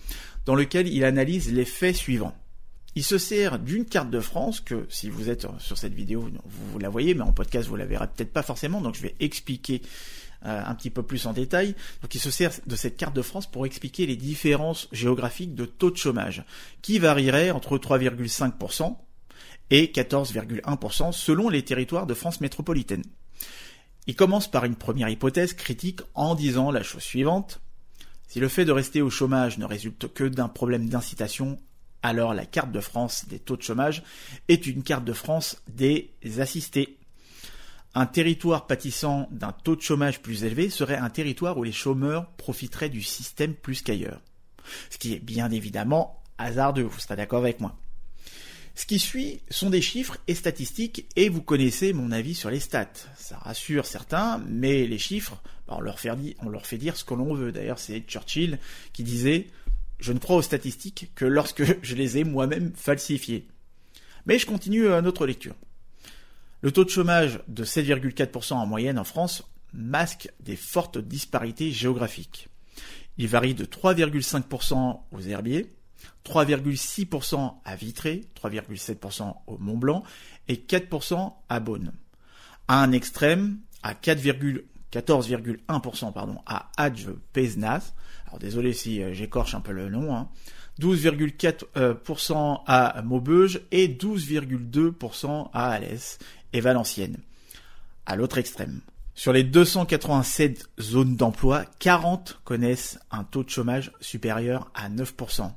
dans 0.47 0.55
lequel 0.55 0.89
il 0.89 1.05
analyse 1.05 1.53
les 1.53 1.65
faits 1.67 1.97
suivants. 1.97 2.37
Il 2.97 3.05
se 3.05 3.19
sert 3.19 3.59
d'une 3.59 3.85
carte 3.85 4.11
de 4.11 4.21
France 4.21 4.61
que, 4.61 4.87
si 4.89 5.11
vous 5.11 5.29
êtes 5.29 5.47
sur 5.59 5.77
cette 5.77 5.95
vidéo, 5.95 6.31
vous, 6.45 6.79
la 6.79 6.89
voyez, 6.89 7.15
mais 7.15 7.23
en 7.23 7.33
podcast, 7.33 7.69
vous 7.69 7.77
la 7.77 7.87
verrez 7.87 8.07
peut-être 8.07 8.33
pas 8.33 8.43
forcément, 8.43 8.81
donc 8.81 8.95
je 8.95 9.03
vais 9.03 9.15
expliquer 9.19 9.83
euh, 10.47 10.63
un 10.65 10.75
petit 10.75 10.91
peu 10.91 11.03
plus 11.03 11.27
en 11.27 11.33
détail. 11.33 11.75
Donc 12.03 12.15
il 12.15 12.21
se 12.21 12.31
sert 12.31 12.53
de 12.67 12.77
cette 12.77 12.97
carte 12.97 13.15
de 13.15 13.23
France 13.23 13.51
pour 13.51 13.67
expliquer 13.67 14.07
les 14.07 14.17
différences 14.17 14.89
géographiques 14.93 15.55
de 15.55 15.65
taux 15.65 15.91
de 15.91 15.97
chômage, 15.97 16.45
qui 16.83 16.99
varieraient 16.99 17.51
entre 17.51 17.79
3,5% 17.79 18.97
et 19.71 19.87
14,1% 19.87 21.13
selon 21.13 21.49
les 21.49 21.63
territoires 21.63 22.07
de 22.07 22.15
France 22.15 22.41
métropolitaine. 22.41 23.05
Il 24.07 24.17
commence 24.17 24.51
par 24.51 24.65
une 24.65 24.77
première 24.77 25.09
hypothèse 25.09 25.55
critique 25.55 26.01
en 26.15 26.35
disant 26.35 26.71
la 26.71 26.83
chose 26.83 27.03
suivante. 27.03 27.61
Si 28.29 28.39
le 28.41 28.49
fait 28.49 28.65
de 28.65 28.73
rester 28.73 29.01
au 29.01 29.11
chômage 29.11 29.59
ne 29.59 29.65
résulte 29.65 30.13
que 30.13 30.25
d'un 30.25 30.49
problème 30.49 30.89
d'incitation, 30.89 31.59
alors 32.03 32.35
la 32.35 32.45
carte 32.45 32.71
de 32.71 32.81
France 32.81 33.27
des 33.29 33.39
taux 33.39 33.57
de 33.57 33.63
chômage 33.63 34.03
est 34.49 34.67
une 34.67 34.83
carte 34.83 35.05
de 35.05 35.15
France 35.15 35.63
des 35.69 36.13
assistés. 36.39 36.99
Un 37.97 38.07
territoire 38.07 38.67
pâtissant 38.67 39.29
d'un 39.31 39.53
taux 39.53 39.77
de 39.77 39.81
chômage 39.81 40.21
plus 40.21 40.45
élevé 40.45 40.69
serait 40.69 40.97
un 40.97 41.11
territoire 41.11 41.57
où 41.59 41.63
les 41.63 41.73
chômeurs 41.73 42.27
profiteraient 42.33 42.89
du 42.89 43.03
système 43.03 43.55
plus 43.55 43.83
qu'ailleurs. 43.83 44.21
Ce 44.91 44.99
qui 44.99 45.15
est 45.15 45.21
bien 45.21 45.51
évidemment 45.51 46.21
hasardeux, 46.39 46.83
vous 46.83 46.99
serez 46.99 47.17
d'accord 47.17 47.41
avec 47.41 47.61
moi. 47.61 47.77
Ce 48.75 48.87
qui 48.87 48.99
suit 48.99 49.41
sont 49.49 49.71
des 49.71 49.81
chiffres 49.81 50.19
et 50.27 50.35
statistiques 50.35 51.07
et 51.15 51.29
vous 51.29 51.43
connaissez 51.43 51.93
mon 51.93 52.11
avis 52.11 52.35
sur 52.35 52.51
les 52.51 52.59
stats. 52.59 52.89
Ça 53.17 53.39
rassure 53.39 53.87
certains, 53.87 54.43
mais 54.49 54.87
les 54.89 54.99
chiffres, 54.99 55.41
on, 55.69 55.81
leur 55.81 55.99
fait 56.01 56.79
dire, 56.79 56.97
ce 56.97 57.05
que 57.05 57.15
l'on 57.15 57.35
veut. 57.35 57.53
D'ailleurs, 57.53 57.79
c'est 57.79 58.01
Churchill 58.01 58.59
qui 58.93 59.05
disait 59.05 59.47
Je 60.01 60.13
ne 60.13 60.19
crois 60.19 60.37
aux 60.37 60.43
statistiques 60.43 61.13
que 61.15 61.25
lorsque 61.25 61.63
je 61.83 61.95
les 61.95 62.19
ai 62.19 62.25
moi-même 62.25 62.73
falsifiées. 62.75 63.47
Mais 64.27 64.41
je 64.41 64.47
continue 64.47 64.89
à 64.89 65.01
notre 65.03 65.27
lecture. 65.27 65.55
Le 66.65 66.73
taux 66.73 66.85
de 66.85 66.89
chômage 66.89 67.41
de 67.47 67.63
7,4% 67.63 68.55
en 68.55 68.65
moyenne 68.65 68.99
en 68.99 69.05
France 69.05 69.45
masque 69.75 70.31
des 70.41 70.57
fortes 70.57 70.97
disparités 70.97 71.73
géographiques. 71.73 72.49
Il 73.19 73.29
varie 73.29 73.53
de 73.53 73.67
3,5% 73.67 75.01
aux 75.13 75.21
Herbiers, 75.21 75.67
3,6% 76.25 77.57
à 77.67 77.77
Vitré, 77.77 78.23
3,7% 78.43 79.35
au 79.47 79.59
Mont 79.59 79.77
Blanc 79.77 80.05
et 80.49 80.55
4% 80.55 81.35
à 81.51 81.61
Beaune. 81.61 81.93
À 82.67 82.83
un 82.83 82.93
extrême, 82.93 83.59
à 83.83 83.93
14,1% 83.93 86.13
pardon, 86.15 86.39
à 86.47 86.71
Adj 86.79 87.09
Pézenas. 87.35 87.93
Alors 88.27 88.39
désolé 88.39 88.73
si 88.73 89.03
euh, 89.03 89.13
j'écorche 89.13 89.55
un 89.55 89.61
peu 89.61 89.73
le 89.73 89.91
nom. 89.91 90.17
Hein. 90.17 90.31
12,4% 90.81 92.61
à 92.67 93.03
Maubeuge 93.03 93.63
et 93.71 93.89
12,2% 93.89 95.51
à 95.53 95.71
Alès 95.71 96.19
et 96.53 96.61
Valenciennes. 96.61 97.19
À 98.07 98.17
l'autre 98.17 98.39
extrême. 98.39 98.81
Sur 99.15 99.33
les 99.33 99.45
287 99.45 100.71
zones 100.81 101.17
d'emploi, 101.17 101.65
40 101.79 102.41
connaissent 102.45 102.99
un 103.11 103.23
taux 103.23 103.45
de 103.45 103.51
chômage 103.51 103.93
supérieur 104.01 104.71
à 104.75 104.91
9% 104.91 105.53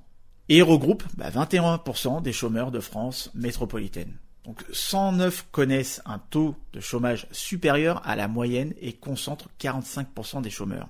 et 0.50 0.62
regroupent 0.62 1.04
21% 1.18 2.16
bah, 2.16 2.22
des 2.22 2.34
chômeurs 2.34 2.72
de 2.72 2.80
France 2.80 3.32
métropolitaine. 3.34 4.14
Donc 4.46 4.64
109 4.72 5.48
connaissent 5.52 6.02
un 6.06 6.20
taux 6.20 6.56
de 6.72 6.80
chômage 6.80 7.28
supérieur 7.32 8.02
à 8.06 8.16
la 8.16 8.28
moyenne 8.28 8.74
et 8.80 8.94
concentrent 8.94 9.50
45% 9.60 10.42
des 10.42 10.50
chômeurs. 10.50 10.88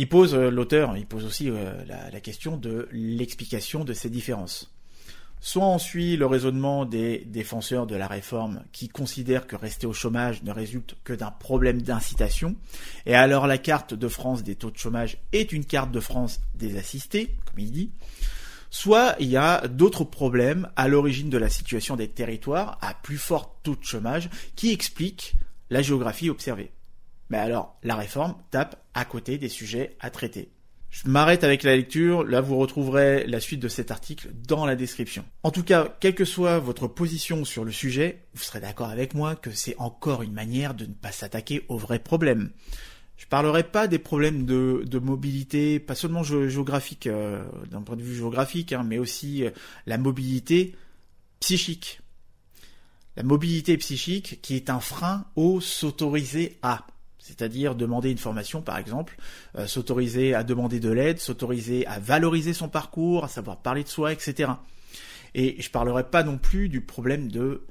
Il 0.00 0.08
pose, 0.08 0.34
euh, 0.34 0.50
l'auteur, 0.50 0.96
il 0.96 1.04
pose 1.04 1.26
aussi 1.26 1.50
euh, 1.50 1.84
la, 1.84 2.20
question 2.20 2.56
de 2.56 2.88
l'explication 2.90 3.84
de 3.84 3.92
ces 3.92 4.08
différences. 4.08 4.72
Soit 5.40 5.66
on 5.66 5.78
suit 5.78 6.16
le 6.16 6.24
raisonnement 6.24 6.86
des 6.86 7.18
défenseurs 7.26 7.86
de 7.86 7.96
la 7.96 8.06
réforme 8.06 8.64
qui 8.72 8.88
considèrent 8.88 9.46
que 9.46 9.56
rester 9.56 9.86
au 9.86 9.92
chômage 9.92 10.42
ne 10.42 10.52
résulte 10.52 10.96
que 11.04 11.12
d'un 11.12 11.30
problème 11.30 11.82
d'incitation, 11.82 12.56
et 13.04 13.14
alors 13.14 13.46
la 13.46 13.58
carte 13.58 13.92
de 13.92 14.08
France 14.08 14.42
des 14.42 14.54
taux 14.54 14.70
de 14.70 14.78
chômage 14.78 15.18
est 15.32 15.52
une 15.52 15.66
carte 15.66 15.92
de 15.92 16.00
France 16.00 16.40
des 16.54 16.78
assistés, 16.78 17.36
comme 17.44 17.58
il 17.58 17.70
dit, 17.70 17.90
soit 18.70 19.16
il 19.20 19.28
y 19.28 19.36
a 19.36 19.68
d'autres 19.68 20.04
problèmes 20.04 20.70
à 20.76 20.88
l'origine 20.88 21.28
de 21.28 21.36
la 21.36 21.50
situation 21.50 21.96
des 21.96 22.08
territoires 22.08 22.78
à 22.80 22.94
plus 22.94 23.18
fort 23.18 23.60
taux 23.62 23.76
de 23.76 23.84
chômage 23.84 24.30
qui 24.56 24.72
expliquent 24.72 25.34
la 25.68 25.82
géographie 25.82 26.30
observée. 26.30 26.72
Mais 27.30 27.38
alors, 27.38 27.78
la 27.82 27.96
réforme 27.96 28.34
tape 28.50 28.84
à 28.92 29.04
côté 29.04 29.38
des 29.38 29.48
sujets 29.48 29.96
à 30.00 30.10
traiter. 30.10 30.50
Je 30.90 31.08
m'arrête 31.08 31.44
avec 31.44 31.62
la 31.62 31.76
lecture, 31.76 32.24
là 32.24 32.40
vous 32.40 32.58
retrouverez 32.58 33.24
la 33.28 33.38
suite 33.38 33.60
de 33.60 33.68
cet 33.68 33.92
article 33.92 34.30
dans 34.48 34.66
la 34.66 34.74
description. 34.74 35.24
En 35.44 35.52
tout 35.52 35.62
cas, 35.62 35.96
quelle 36.00 36.16
que 36.16 36.24
soit 36.24 36.58
votre 36.58 36.88
position 36.88 37.44
sur 37.44 37.64
le 37.64 37.70
sujet, 37.70 38.24
vous 38.34 38.42
serez 38.42 38.58
d'accord 38.58 38.88
avec 38.88 39.14
moi 39.14 39.36
que 39.36 39.52
c'est 39.52 39.76
encore 39.78 40.22
une 40.22 40.32
manière 40.32 40.74
de 40.74 40.86
ne 40.86 40.92
pas 40.92 41.12
s'attaquer 41.12 41.64
aux 41.68 41.78
vrais 41.78 42.00
problèmes. 42.00 42.50
Je 43.16 43.26
parlerai 43.26 43.62
pas 43.62 43.86
des 43.86 44.00
problèmes 44.00 44.44
de, 44.46 44.98
mobilité, 44.98 45.78
pas 45.78 45.94
seulement 45.94 46.24
géographique, 46.24 47.06
euh, 47.06 47.44
d'un 47.70 47.82
point 47.82 47.94
de 47.94 48.02
vue 48.02 48.16
géographique, 48.16 48.72
hein, 48.72 48.82
mais 48.84 48.98
aussi 48.98 49.44
euh, 49.44 49.50
la 49.86 49.96
mobilité 49.96 50.74
psychique. 51.38 52.00
La 53.16 53.22
mobilité 53.22 53.76
psychique 53.76 54.40
qui 54.42 54.56
est 54.56 54.70
un 54.70 54.80
frein 54.80 55.26
au 55.36 55.60
s'autoriser 55.60 56.58
à 56.62 56.86
c'est-à-dire 57.20 57.74
demander 57.74 58.10
une 58.10 58.18
formation 58.18 58.62
par 58.62 58.78
exemple, 58.78 59.16
euh, 59.56 59.66
s'autoriser 59.66 60.34
à 60.34 60.42
demander 60.42 60.80
de 60.80 60.90
l'aide, 60.90 61.20
s'autoriser 61.20 61.86
à 61.86 62.00
valoriser 62.00 62.52
son 62.52 62.68
parcours, 62.68 63.24
à 63.24 63.28
savoir 63.28 63.58
parler 63.58 63.84
de 63.84 63.88
soi, 63.88 64.12
etc. 64.12 64.52
Et 65.34 65.60
je 65.60 65.70
parlerai 65.70 66.04
pas 66.10 66.24
non 66.24 66.38
plus 66.38 66.68
du 66.68 66.80
problème 66.80 67.30
de 67.30 67.66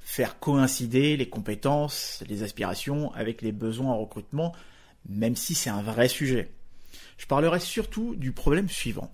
faire 0.00 0.38
coïncider 0.38 1.16
les 1.16 1.28
compétences, 1.28 2.22
les 2.28 2.42
aspirations 2.42 3.12
avec 3.14 3.40
les 3.40 3.52
besoins 3.52 3.92
en 3.92 3.98
recrutement, 3.98 4.54
même 5.08 5.36
si 5.36 5.54
c'est 5.54 5.70
un 5.70 5.82
vrai 5.82 6.08
sujet. 6.08 6.50
Je 7.18 7.26
parlerai 7.26 7.60
surtout 7.60 8.14
du 8.16 8.32
problème 8.32 8.68
suivant. 8.68 9.10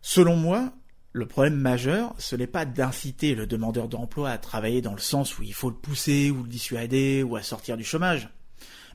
Selon 0.00 0.36
moi, 0.36 0.72
le 1.12 1.26
problème 1.26 1.54
majeur, 1.54 2.14
ce 2.18 2.34
n'est 2.34 2.46
pas 2.48 2.64
d'inciter 2.64 3.34
le 3.34 3.46
demandeur 3.46 3.88
d'emploi 3.88 4.30
à 4.30 4.38
travailler 4.38 4.82
dans 4.82 4.94
le 4.94 5.00
sens 5.00 5.38
où 5.38 5.42
il 5.42 5.54
faut 5.54 5.70
le 5.70 5.76
pousser 5.76 6.30
ou 6.30 6.42
le 6.42 6.48
dissuader 6.48 7.22
ou 7.22 7.36
à 7.36 7.42
sortir 7.42 7.76
du 7.76 7.84
chômage 7.84 8.28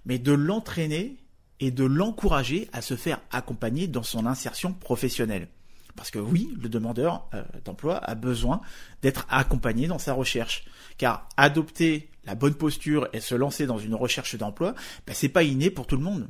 mais 0.10 0.18
de 0.18 0.32
l'entraîner 0.32 1.18
et 1.60 1.70
de 1.70 1.86
l'encourager 1.86 2.68
à 2.74 2.82
se 2.82 2.96
faire 2.96 3.22
accompagner 3.32 3.88
dans 3.88 4.02
son 4.02 4.26
insertion 4.26 4.74
professionnelle. 4.74 5.48
Parce 5.96 6.10
que 6.10 6.18
oui, 6.18 6.52
le 6.60 6.68
demandeur 6.68 7.30
euh, 7.36 7.44
d'emploi 7.64 7.98
a 7.98 8.16
besoin 8.16 8.60
d'être 9.04 9.28
accompagné 9.30 9.88
dans 9.88 10.00
sa 10.00 10.14
recherche. 10.14 10.66
Car 10.98 11.30
adopter 11.38 12.10
la 12.26 12.34
bonne 12.34 12.56
posture 12.56 13.08
et 13.14 13.20
se 13.20 13.36
lancer 13.36 13.68
dans 13.68 13.78
une 13.78 13.94
recherche 13.94 14.36
d'emploi, 14.36 14.74
ben, 15.06 15.14
c'est 15.14 15.30
pas 15.30 15.44
inné 15.44 15.70
pour 15.70 15.86
tout 15.86 15.98
le 15.98 16.04
monde. 16.04 16.28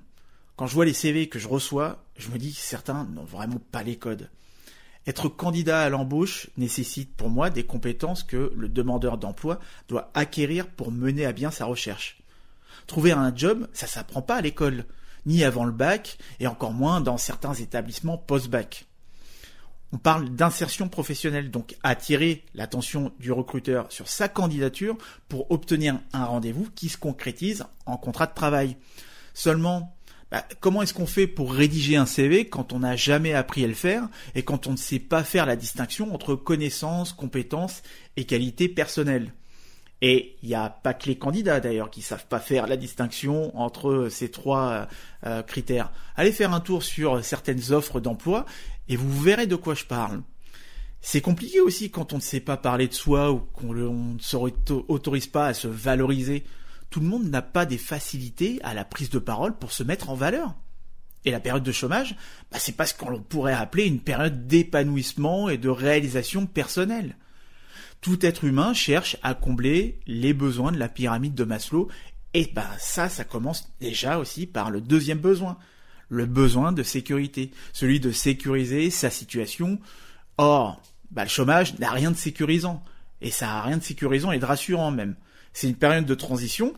Quand 0.58 0.68
je 0.68 0.74
vois 0.74 0.86
les 0.86 0.94
CV 0.94 1.30
que 1.30 1.40
je 1.40 1.48
reçois, 1.48 2.04
je 2.18 2.30
me 2.32 2.38
dis 2.38 2.54
que 2.54 2.60
certains 2.60 3.06
n'ont 3.06 3.24
vraiment 3.24 3.62
pas 3.72 3.84
les 3.84 3.98
codes. 3.98 4.30
Être 5.08 5.30
candidat 5.30 5.84
à 5.84 5.90
l'embauche 5.90 6.50
nécessite 6.58 7.16
pour 7.16 7.30
moi 7.30 7.50
des 7.50 7.64
compétences 7.64 8.24
que 8.24 8.52
le 8.58 8.68
demandeur 8.68 9.18
d'emploi 9.18 9.60
doit 9.88 10.12
acquérir 10.16 10.68
pour 10.68 10.92
mener 10.92 11.26
à 11.26 11.32
bien 11.32 11.50
sa 11.50 11.64
recherche. 11.64 12.19
Trouver 12.88 13.12
un 13.12 13.36
job, 13.36 13.68
ça 13.74 13.88
s'apprend 13.88 14.22
pas 14.22 14.38
à 14.38 14.42
l'école, 14.42 14.86
ni 15.26 15.44
avant 15.44 15.66
le 15.66 15.72
bac, 15.72 16.18
et 16.40 16.48
encore 16.48 16.74
moins 16.74 17.02
dans 17.02 17.18
certains 17.18 17.54
établissements 17.54 18.18
post-bac. 18.18 18.88
On 19.92 19.98
parle 19.98 20.30
d'insertion 20.30 20.88
professionnelle, 20.88 21.50
donc 21.50 21.76
attirer 21.82 22.46
l'attention 22.54 23.12
du 23.20 23.32
recruteur 23.32 23.92
sur 23.92 24.08
sa 24.08 24.28
candidature 24.28 24.98
pour 25.28 25.50
obtenir 25.52 26.00
un 26.14 26.26
rendez-vous 26.26 26.70
qui 26.76 26.90
se 26.90 26.98
concrétise 26.98 27.66
en 27.88 27.98
contrat 27.98 28.28
de 28.28 28.36
travail. 28.36 28.78
Seulement, 29.34 29.96
bah, 30.32 30.46
comment 30.60 30.84
est-ce 30.84 30.94
qu'on 30.94 31.08
fait 31.08 31.26
pour 31.26 31.52
rédiger 31.52 31.96
un 31.96 32.06
CV 32.06 32.48
quand 32.48 32.72
on 32.72 32.80
n'a 32.80 32.96
jamais 32.96 33.34
appris 33.34 33.64
à 33.64 33.68
le 33.68 33.74
faire 33.74 34.08
et 34.36 34.44
quand 34.44 34.68
on 34.68 34.74
ne 34.74 34.78
sait 34.78 35.00
pas 35.00 35.24
faire 35.24 35.48
la 35.48 35.56
distinction 35.56 36.14
entre 36.14 36.36
connaissances, 36.36 37.14
compétences 37.14 37.82
et 38.16 38.26
qualités 38.26 38.70
personnelles? 38.70 39.34
Et 40.02 40.38
il 40.42 40.50
n'y 40.50 40.56
a 40.56 40.70
pas 40.70 40.94
que 40.94 41.08
les 41.08 41.18
candidats 41.18 41.60
d'ailleurs 41.60 41.90
qui 41.90 42.02
savent 42.02 42.28
pas 42.28 42.40
faire 42.40 42.68
la 42.68 42.78
distinction 42.78 43.58
entre 43.58 44.08
ces 44.10 44.32
trois 44.32 44.88
euh, 45.26 45.44
critères. 45.44 45.92
Allez 46.16 46.32
faire 46.32 46.54
un 46.54 46.62
tour 46.62 46.84
sur 46.84 47.24
certaines 47.24 47.72
offres 47.72 48.00
d'emploi 48.00 48.46
et 48.88 48.96
vous 48.96 49.22
verrez 49.22 49.48
de 49.48 49.56
quoi 49.56 49.76
je 49.76 49.86
parle. 49.86 50.22
C'est 51.02 51.22
compliqué 51.22 51.60
aussi 51.60 51.92
quand 51.92 52.14
on 52.14 52.18
ne 52.18 52.22
sait 52.22 52.40
pas 52.40 52.58
parler 52.58 52.88
de 52.88 52.94
soi 52.94 53.32
ou 53.32 53.40
qu'on 53.40 53.74
ne 53.74 54.20
s'autorise 54.20 55.28
pas 55.28 55.48
à 55.48 55.54
se 55.54 55.68
valoriser. 55.68 56.44
Tout 56.90 57.00
le 57.00 57.06
monde 57.08 57.30
n'a 57.30 57.42
pas 57.42 57.66
des 57.66 57.78
facilités 57.78 58.60
à 58.64 58.74
la 58.74 58.86
prise 58.86 59.10
de 59.10 59.20
parole 59.20 59.58
pour 59.58 59.72
se 59.72 59.84
mettre 59.84 60.10
en 60.10 60.16
valeur. 60.16 60.56
Et 61.26 61.32
la 61.32 61.40
période 61.40 61.64
de 61.64 61.72
chômage, 61.72 62.16
bah 62.52 62.58
c'est 62.60 62.76
pas 62.76 62.86
ce 62.86 62.94
qu'on 62.94 63.22
pourrait 63.22 63.54
appeler 63.54 63.86
une 63.86 64.00
période 64.00 64.48
d'épanouissement 64.48 65.50
et 65.50 65.58
de 65.58 65.70
réalisation 65.70 66.46
personnelle. 66.46 67.18
Tout 68.02 68.26
être 68.26 68.46
humain 68.46 68.74
cherche 68.74 69.18
à 69.24 69.34
combler 69.34 70.00
les 70.08 70.34
besoins 70.34 70.72
de 70.72 70.78
la 70.78 70.88
pyramide 70.88 71.36
de 71.36 71.44
Maslow. 71.44 71.90
Et 72.34 72.50
ben 72.54 72.68
ça, 72.78 73.10
ça 73.10 73.24
commence 73.24 73.72
déjà 73.82 74.20
aussi 74.20 74.46
par 74.46 74.72
le 74.72 74.82
deuxième 74.82 75.18
besoin, 75.18 75.58
le 76.10 76.26
besoin 76.26 76.72
de 76.72 76.84
sécurité, 76.84 77.52
celui 77.74 78.00
de 78.00 78.12
sécuriser 78.12 78.90
sa 78.90 79.10
situation. 79.10 79.80
Or, 80.38 80.82
bah, 81.12 81.24
le 81.24 81.30
chômage 81.30 81.78
n'a 81.80 81.92
rien 81.92 82.12
de 82.12 82.18
sécurisant. 82.18 82.84
Et 83.22 83.32
ça 83.32 83.52
a 83.52 83.62
rien 83.64 83.78
de 83.78 83.84
sécurisant 83.84 84.32
et 84.32 84.40
de 84.40 84.46
rassurant 84.46 84.92
même. 84.92 85.16
C'est 85.52 85.68
une 85.68 85.76
période 85.76 86.06
de 86.06 86.16
transition 86.16 86.74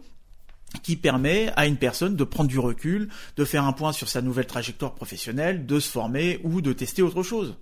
qui 0.83 0.95
permet 0.95 1.51
à 1.55 1.67
une 1.67 1.77
personne 1.77 2.15
de 2.15 2.23
prendre 2.23 2.49
du 2.49 2.57
recul, 2.57 3.09
de 3.35 3.45
faire 3.45 3.65
un 3.65 3.73
point 3.73 3.91
sur 3.91 4.09
sa 4.09 4.21
nouvelle 4.21 4.47
trajectoire 4.47 4.95
professionnelle, 4.95 5.65
de 5.65 5.79
se 5.79 5.89
former 5.89 6.39
ou 6.43 6.61
de 6.61 6.73
tester 6.73 7.01
autre 7.01 7.23
chose. 7.23 7.57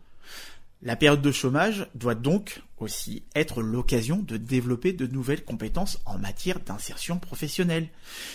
La 0.81 0.95
période 0.95 1.21
de 1.21 1.31
chômage 1.31 1.87
doit 1.93 2.15
donc 2.15 2.61
aussi 2.77 3.23
être 3.35 3.61
l'occasion 3.61 4.17
de 4.17 4.37
développer 4.37 4.93
de 4.93 5.07
nouvelles 5.07 5.43
compétences 5.43 5.99
en 6.05 6.17
matière 6.17 6.61
d'insertion 6.61 7.19
professionnelle, 7.19 7.89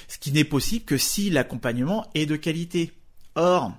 ce 0.09 0.19
qui 0.19 0.31
n'est 0.31 0.45
possible 0.45 0.85
que 0.85 0.99
si 0.99 1.31
l'accompagnement 1.31 2.07
est 2.15 2.27
de 2.27 2.37
qualité. 2.37 2.93
Or, 3.35 3.73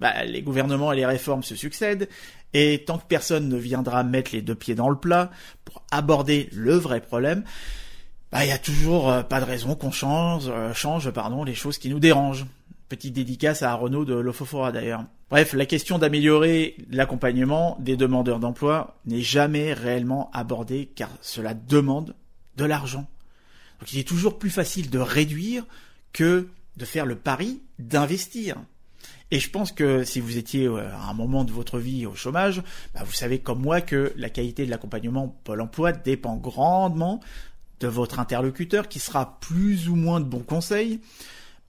bah, 0.00 0.24
les 0.24 0.42
gouvernements 0.42 0.92
et 0.92 0.96
les 0.96 1.06
réformes 1.06 1.44
se 1.44 1.54
succèdent, 1.54 2.08
et 2.52 2.82
tant 2.84 2.98
que 2.98 3.06
personne 3.06 3.48
ne 3.48 3.56
viendra 3.56 4.02
mettre 4.02 4.32
les 4.32 4.42
deux 4.42 4.56
pieds 4.56 4.74
dans 4.74 4.88
le 4.88 4.98
plat 4.98 5.30
pour 5.64 5.84
aborder 5.92 6.48
le 6.52 6.74
vrai 6.74 7.00
problème, 7.00 7.44
bah, 8.32 8.44
il 8.44 8.48
n'y 8.48 8.52
a 8.52 8.58
toujours 8.58 9.10
euh, 9.10 9.22
pas 9.22 9.40
de 9.40 9.44
raison 9.44 9.76
qu'on 9.76 9.92
change, 9.92 10.48
euh, 10.48 10.74
change 10.74 11.10
pardon, 11.10 11.44
les 11.44 11.54
choses 11.54 11.78
qui 11.78 11.90
nous 11.90 12.00
dérangent. 12.00 12.46
Petite 12.90 13.14
dédicace 13.14 13.62
à 13.62 13.72
Renaud 13.74 14.04
de 14.04 14.14
Lofofora 14.14 14.72
d'ailleurs. 14.72 15.04
Bref, 15.30 15.52
la 15.52 15.64
question 15.64 16.00
d'améliorer 16.00 16.74
l'accompagnement 16.90 17.76
des 17.78 17.96
demandeurs 17.96 18.40
d'emploi 18.40 18.98
n'est 19.06 19.20
jamais 19.20 19.72
réellement 19.74 20.28
abordée 20.32 20.90
car 20.96 21.08
cela 21.20 21.54
demande 21.54 22.16
de 22.56 22.64
l'argent. 22.64 23.06
Donc 23.78 23.92
il 23.92 24.00
est 24.00 24.08
toujours 24.08 24.40
plus 24.40 24.50
facile 24.50 24.90
de 24.90 24.98
réduire 24.98 25.64
que 26.12 26.48
de 26.76 26.84
faire 26.84 27.06
le 27.06 27.14
pari 27.14 27.62
d'investir. 27.78 28.56
Et 29.30 29.38
je 29.38 29.50
pense 29.50 29.70
que 29.70 30.02
si 30.02 30.18
vous 30.18 30.36
étiez 30.36 30.66
euh, 30.66 30.92
à 30.92 31.10
un 31.10 31.14
moment 31.14 31.44
de 31.44 31.52
votre 31.52 31.78
vie 31.78 32.06
au 32.06 32.16
chômage, 32.16 32.60
bah, 32.92 33.02
vous 33.04 33.12
savez 33.12 33.38
comme 33.38 33.60
moi 33.60 33.80
que 33.80 34.12
la 34.16 34.30
qualité 34.30 34.66
de 34.66 34.70
l'accompagnement 34.70 35.28
Pôle 35.44 35.60
Emploi 35.60 35.92
dépend 35.92 36.34
grandement 36.34 37.20
de 37.78 37.86
votre 37.86 38.18
interlocuteur 38.18 38.88
qui 38.88 38.98
sera 38.98 39.38
plus 39.38 39.88
ou 39.88 39.94
moins 39.94 40.18
de 40.18 40.24
bons 40.24 40.42
conseils, 40.42 41.00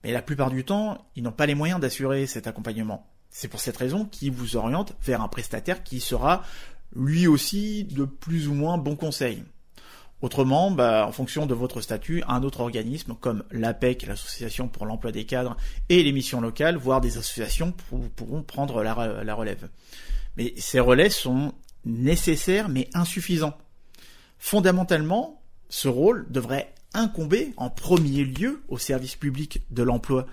mais 0.04 0.12
la 0.12 0.22
plupart 0.22 0.50
du 0.50 0.64
temps, 0.64 1.06
ils 1.16 1.22
n'ont 1.22 1.32
pas 1.32 1.46
les 1.46 1.54
moyens 1.54 1.80
d'assurer 1.80 2.26
cet 2.26 2.46
accompagnement. 2.46 3.06
C'est 3.30 3.48
pour 3.48 3.60
cette 3.60 3.76
raison 3.76 4.04
qu'il 4.04 4.32
vous 4.32 4.56
oriente 4.56 4.94
vers 5.02 5.22
un 5.22 5.28
prestataire 5.28 5.82
qui 5.82 6.00
sera 6.00 6.42
lui 6.94 7.26
aussi 7.26 7.84
de 7.84 8.04
plus 8.04 8.48
ou 8.48 8.54
moins 8.54 8.78
bon 8.78 8.96
conseil. 8.96 9.44
Autrement, 10.22 10.70
bah, 10.70 11.04
en 11.08 11.10
fonction 11.10 11.46
de 11.46 11.54
votre 11.54 11.80
statut, 11.80 12.22
un 12.28 12.44
autre 12.44 12.60
organisme 12.60 13.16
comme 13.20 13.42
l'APEC, 13.50 14.06
l'Association 14.06 14.68
pour 14.68 14.86
l'emploi 14.86 15.10
des 15.10 15.24
cadres, 15.24 15.56
et 15.88 16.02
les 16.04 16.12
missions 16.12 16.40
locales, 16.40 16.76
voire 16.76 17.00
des 17.00 17.18
associations 17.18 17.74
pourront 18.16 18.42
prendre 18.42 18.84
la, 18.84 19.34
relève. 19.34 19.68
Mais 20.36 20.54
ces 20.58 20.78
relais 20.78 21.10
sont 21.10 21.52
nécessaires 21.84 22.68
mais 22.68 22.88
insuffisants. 22.94 23.58
Fondamentalement, 24.38 25.42
ce 25.68 25.88
rôle 25.88 26.26
devrait 26.30 26.72
incomber 26.94 27.52
en 27.56 27.70
premier 27.70 28.24
lieu 28.24 28.62
au 28.68 28.78
service 28.78 29.16
public 29.16 29.62
de 29.70 29.82
l'emploi. 29.82 30.26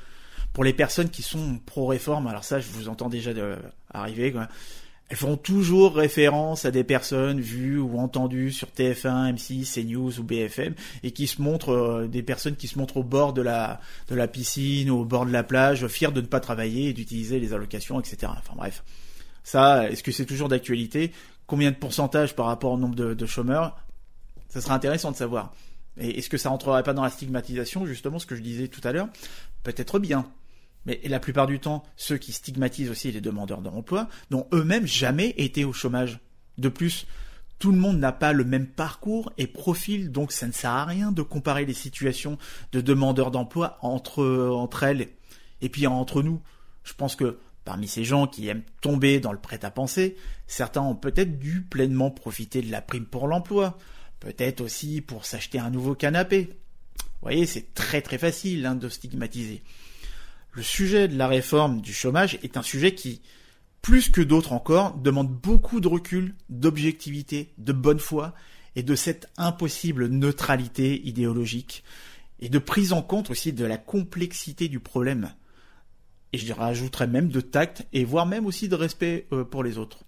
Pour 0.54 0.64
les 0.64 0.74
personnes 0.74 1.10
qui 1.10 1.22
sont 1.22 1.60
pro-réforme, 1.66 2.28
alors 2.28 2.44
ça 2.44 2.60
je 2.60 2.68
vous 2.70 2.90
entends 2.90 3.10
déjà 3.10 3.34
de, 3.34 3.56
arriver, 3.92 4.34
elles 5.10 5.18
feront 5.18 5.38
toujours 5.38 5.96
référence 5.96 6.66
à 6.66 6.72
des 6.72 6.84
personnes 6.84 7.40
vues 7.40 7.80
ou 7.80 7.98
entendues 7.98 8.52
sur 8.52 8.68
TF1, 8.68 9.36
M6, 9.36 9.74
CNews 9.74 10.20
ou 10.20 10.24
BFM 10.24 10.76
et 11.02 11.12
qui 11.12 11.26
se 11.26 11.42
montrent, 11.42 11.72
euh, 11.72 12.08
des 12.08 12.22
personnes 12.22 12.56
qui 12.56 12.68
se 12.68 12.78
montrent 12.78 12.98
au 12.98 13.04
bord 13.04 13.34
de 13.34 13.42
la, 13.42 13.80
de 14.08 14.16
la 14.16 14.28
piscine 14.28 14.92
ou 14.92 15.00
au 15.00 15.06
bord 15.06 15.26
de 15.26 15.32
la 15.32 15.44
plage, 15.44 15.88
fiers 15.88 16.12
de 16.12 16.22
ne 16.22 16.28
pas 16.28 16.40
travailler 16.40 16.90
et 16.90 16.94
d'utiliser 16.94 17.40
les 17.40 17.54
allocations, 17.54 18.00
etc. 18.00 18.32
Enfin 18.38 18.54
bref. 18.56 18.84
Ça, 19.44 19.90
est-ce 19.90 20.04
que 20.04 20.12
c'est 20.12 20.28
toujours 20.28 20.48
d'actualité? 20.48 21.12
Combien 21.48 21.72
de 21.72 21.76
pourcentage 21.76 22.36
par 22.36 22.46
rapport 22.46 22.74
au 22.74 22.78
nombre 22.78 22.96
de, 22.96 23.16
de 23.16 23.26
chômeurs? 23.26 23.78
Ça 24.48 24.62
sera 24.62 24.76
intéressant 24.76 25.12
de 25.12 25.16
savoir. 25.16 25.54
Et 26.00 26.18
est-ce 26.18 26.30
que 26.30 26.38
ça 26.38 26.50
rentrerait 26.50 26.84
pas 26.84 26.94
dans 26.94 27.04
la 27.04 27.10
stigmatisation, 27.10 27.86
justement, 27.86 28.20
ce 28.20 28.26
que 28.26 28.36
je 28.36 28.42
disais 28.42 28.68
tout 28.68 28.82
à 28.84 28.92
l'heure? 28.92 29.10
Peut-être 29.64 30.00
bien. 30.00 30.32
Mais 30.86 31.02
la 31.06 31.20
plupart 31.20 31.46
du 31.46 31.60
temps, 31.60 31.84
ceux 31.98 32.18
qui 32.18 32.32
stigmatisent 32.32 32.90
aussi 32.90 33.12
les 33.12 33.22
demandeurs 33.22 33.62
d'emploi 33.62 34.08
n'ont 34.32 34.48
eux-mêmes 34.54 34.88
jamais 34.88 35.34
été 35.38 35.66
au 35.66 35.74
chômage. 35.74 36.20
De 36.58 36.70
plus, 36.70 37.06
tout 37.60 37.72
le 37.74 37.78
monde 37.78 38.00
n'a 38.00 38.14
pas 38.14 38.32
le 38.32 38.46
même 38.46 38.68
parcours 38.68 39.32
et 39.38 39.46
profil, 39.46 40.12
donc 40.12 40.32
ça 40.32 40.48
ne 40.48 40.54
sert 40.54 40.72
à 40.72 40.86
rien 40.86 41.12
de 41.12 41.22
comparer 41.22 41.66
les 41.66 41.74
situations 41.74 42.38
de 42.72 42.80
demandeurs 42.80 43.32
d'emploi 43.32 43.78
entre, 43.82 44.24
entre 44.26 44.84
elles 44.84 45.10
et 45.62 45.68
puis 45.68 45.86
entre 45.86 46.24
nous. 46.24 46.42
Je 46.84 46.94
pense 46.94 47.18
que 47.18 47.38
parmi 47.66 47.88
ces 47.88 48.06
gens 48.06 48.28
qui 48.28 48.48
aiment 48.48 48.64
tomber 48.82 49.20
dans 49.20 49.34
le 49.34 49.40
prêt-à-penser, 49.40 50.16
certains 50.48 50.82
ont 50.82 50.96
peut-être 50.96 51.38
dû 51.38 51.62
pleinement 51.62 52.10
profiter 52.10 52.62
de 52.62 52.72
la 52.72 52.82
prime 52.82 53.06
pour 53.06 53.28
l'emploi, 53.28 53.78
peut-être 54.20 54.62
aussi 54.62 55.02
pour 55.02 55.26
s'acheter 55.26 55.60
un 55.60 55.70
nouveau 55.70 55.96
canapé. 55.96 56.50
Vous 57.00 57.24
voyez, 57.24 57.46
c'est 57.46 57.74
très 57.74 58.02
très 58.02 58.18
facile 58.18 58.66
hein, 58.66 58.76
de 58.76 58.90
stigmatiser 58.90 59.62
le 60.52 60.64
sujet 60.64 61.08
de 61.08 61.18
la 61.18 61.28
réforme 61.28 61.82
du 61.82 61.94
chômage 61.94 62.40
est 62.44 62.58
un 62.58 62.62
sujet 62.62 62.94
qui, 62.94 63.22
plus 63.82 64.10
que 64.10 64.22
d'autres 64.22 64.54
encore, 64.54 64.98
demande 64.98 65.30
beaucoup 65.30 65.80
de 65.80 65.88
recul, 65.88 66.36
d'objectivité, 66.50 67.54
de 67.58 67.74
bonne 67.74 68.00
foi 68.00 68.34
et 68.76 68.84
de 68.84 68.96
cette 68.96 69.30
impossible 69.38 70.08
neutralité 70.08 71.02
idéologique 71.08 71.84
et 72.40 72.50
de 72.50 72.60
prise 72.60 72.94
en 72.94 73.02
compte 73.02 73.30
aussi 73.30 73.54
de 73.54 73.66
la 73.66 73.78
complexité 73.78 74.70
du 74.70 74.80
problème. 74.80 75.34
Et 76.34 76.38
je 76.38 76.52
rajouterais 76.54 77.08
même 77.08 77.30
de 77.30 77.42
tact 77.42 77.88
et 77.94 78.06
voire 78.06 78.26
même 78.26 78.46
aussi 78.46 78.70
de 78.70 78.76
respect 78.76 79.28
euh, 79.32 79.44
pour 79.44 79.64
les 79.64 79.78
autres. 79.78 80.04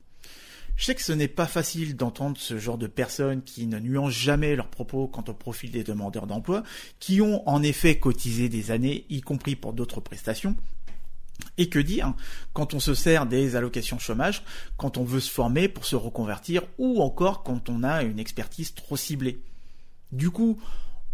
Je 0.76 0.86
sais 0.86 0.96
que 0.96 1.04
ce 1.04 1.12
n'est 1.14 1.28
pas 1.28 1.46
facile 1.46 1.96
d'entendre 1.96 2.38
ce 2.40 2.58
genre 2.58 2.78
de 2.78 2.88
personnes 2.88 3.44
qui 3.44 3.68
ne 3.68 3.80
nuancent 3.80 4.14
jamais 4.14 4.56
leurs 4.56 4.70
propos 4.70 5.08
quant 5.08 5.24
au 5.28 5.34
profil 5.34 5.72
des 5.72 5.84
demandeurs 5.84 6.28
d'emploi, 6.28 6.64
qui 7.00 7.22
ont 7.22 7.48
en 7.48 7.62
effet 7.62 8.00
cotisé 8.00 8.50
des 8.50 8.72
années, 8.72 9.06
y 9.10 9.22
compris 9.22 9.56
pour 9.56 9.74
d'autres 9.74 10.02
prestations, 10.02 10.56
et 11.58 11.70
que 11.70 11.80
dire 11.80 12.14
quand 12.54 12.74
on 12.74 12.80
se 12.80 12.94
sert 12.94 13.26
des 13.26 13.56
allocations 13.56 14.00
chômage, 14.00 14.44
quand 14.78 14.98
on 14.98 15.04
veut 15.04 15.20
se 15.20 15.32
former 15.32 15.68
pour 15.68 15.86
se 15.86 15.96
reconvertir, 15.96 16.64
ou 16.78 17.02
encore 17.02 17.44
quand 17.44 17.70
on 17.70 17.84
a 17.84 18.04
une 18.04 18.20
expertise 18.20 18.74
trop 18.74 18.98
ciblée. 18.98 19.42
Du 20.12 20.30
coup, 20.30 20.60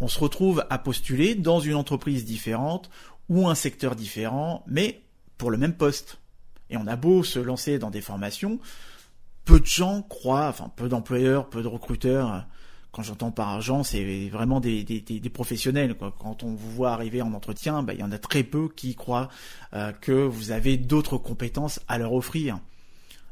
on 0.00 0.08
se 0.08 0.18
retrouve 0.18 0.64
à 0.70 0.78
postuler 0.78 1.34
dans 1.34 1.60
une 1.60 1.74
entreprise 1.74 2.24
différente 2.24 2.90
ou 3.28 3.48
un 3.48 3.54
secteur 3.54 3.96
différent, 3.96 4.64
mais 4.66 5.02
pour 5.36 5.50
le 5.50 5.58
même 5.58 5.74
poste. 5.74 6.18
Et 6.70 6.76
on 6.76 6.86
a 6.86 6.96
beau 6.96 7.22
se 7.22 7.38
lancer 7.38 7.78
dans 7.78 7.90
des 7.90 8.00
formations, 8.00 8.60
peu 9.48 9.60
de 9.60 9.66
gens 9.66 10.02
croient, 10.02 10.48
enfin 10.48 10.70
peu 10.76 10.90
d'employeurs, 10.90 11.48
peu 11.48 11.62
de 11.62 11.68
recruteurs, 11.68 12.44
quand 12.92 13.02
j'entends 13.02 13.30
par 13.30 13.48
argent, 13.48 13.82
c'est 13.82 14.28
vraiment 14.28 14.60
des, 14.60 15.30
professionnels. 15.32 15.96
Quand 16.18 16.42
on 16.42 16.52
vous 16.52 16.70
voit 16.70 16.92
arriver 16.92 17.22
en 17.22 17.32
entretien, 17.32 17.82
bah, 17.82 17.94
il 17.94 18.00
y 18.00 18.02
en 18.02 18.12
a 18.12 18.18
très 18.18 18.42
peu 18.42 18.68
qui 18.68 18.94
croient 18.94 19.30
euh, 19.72 19.92
que 19.92 20.12
vous 20.12 20.50
avez 20.50 20.76
d'autres 20.76 21.16
compétences 21.16 21.80
à 21.88 21.96
leur 21.96 22.12
offrir. 22.12 22.60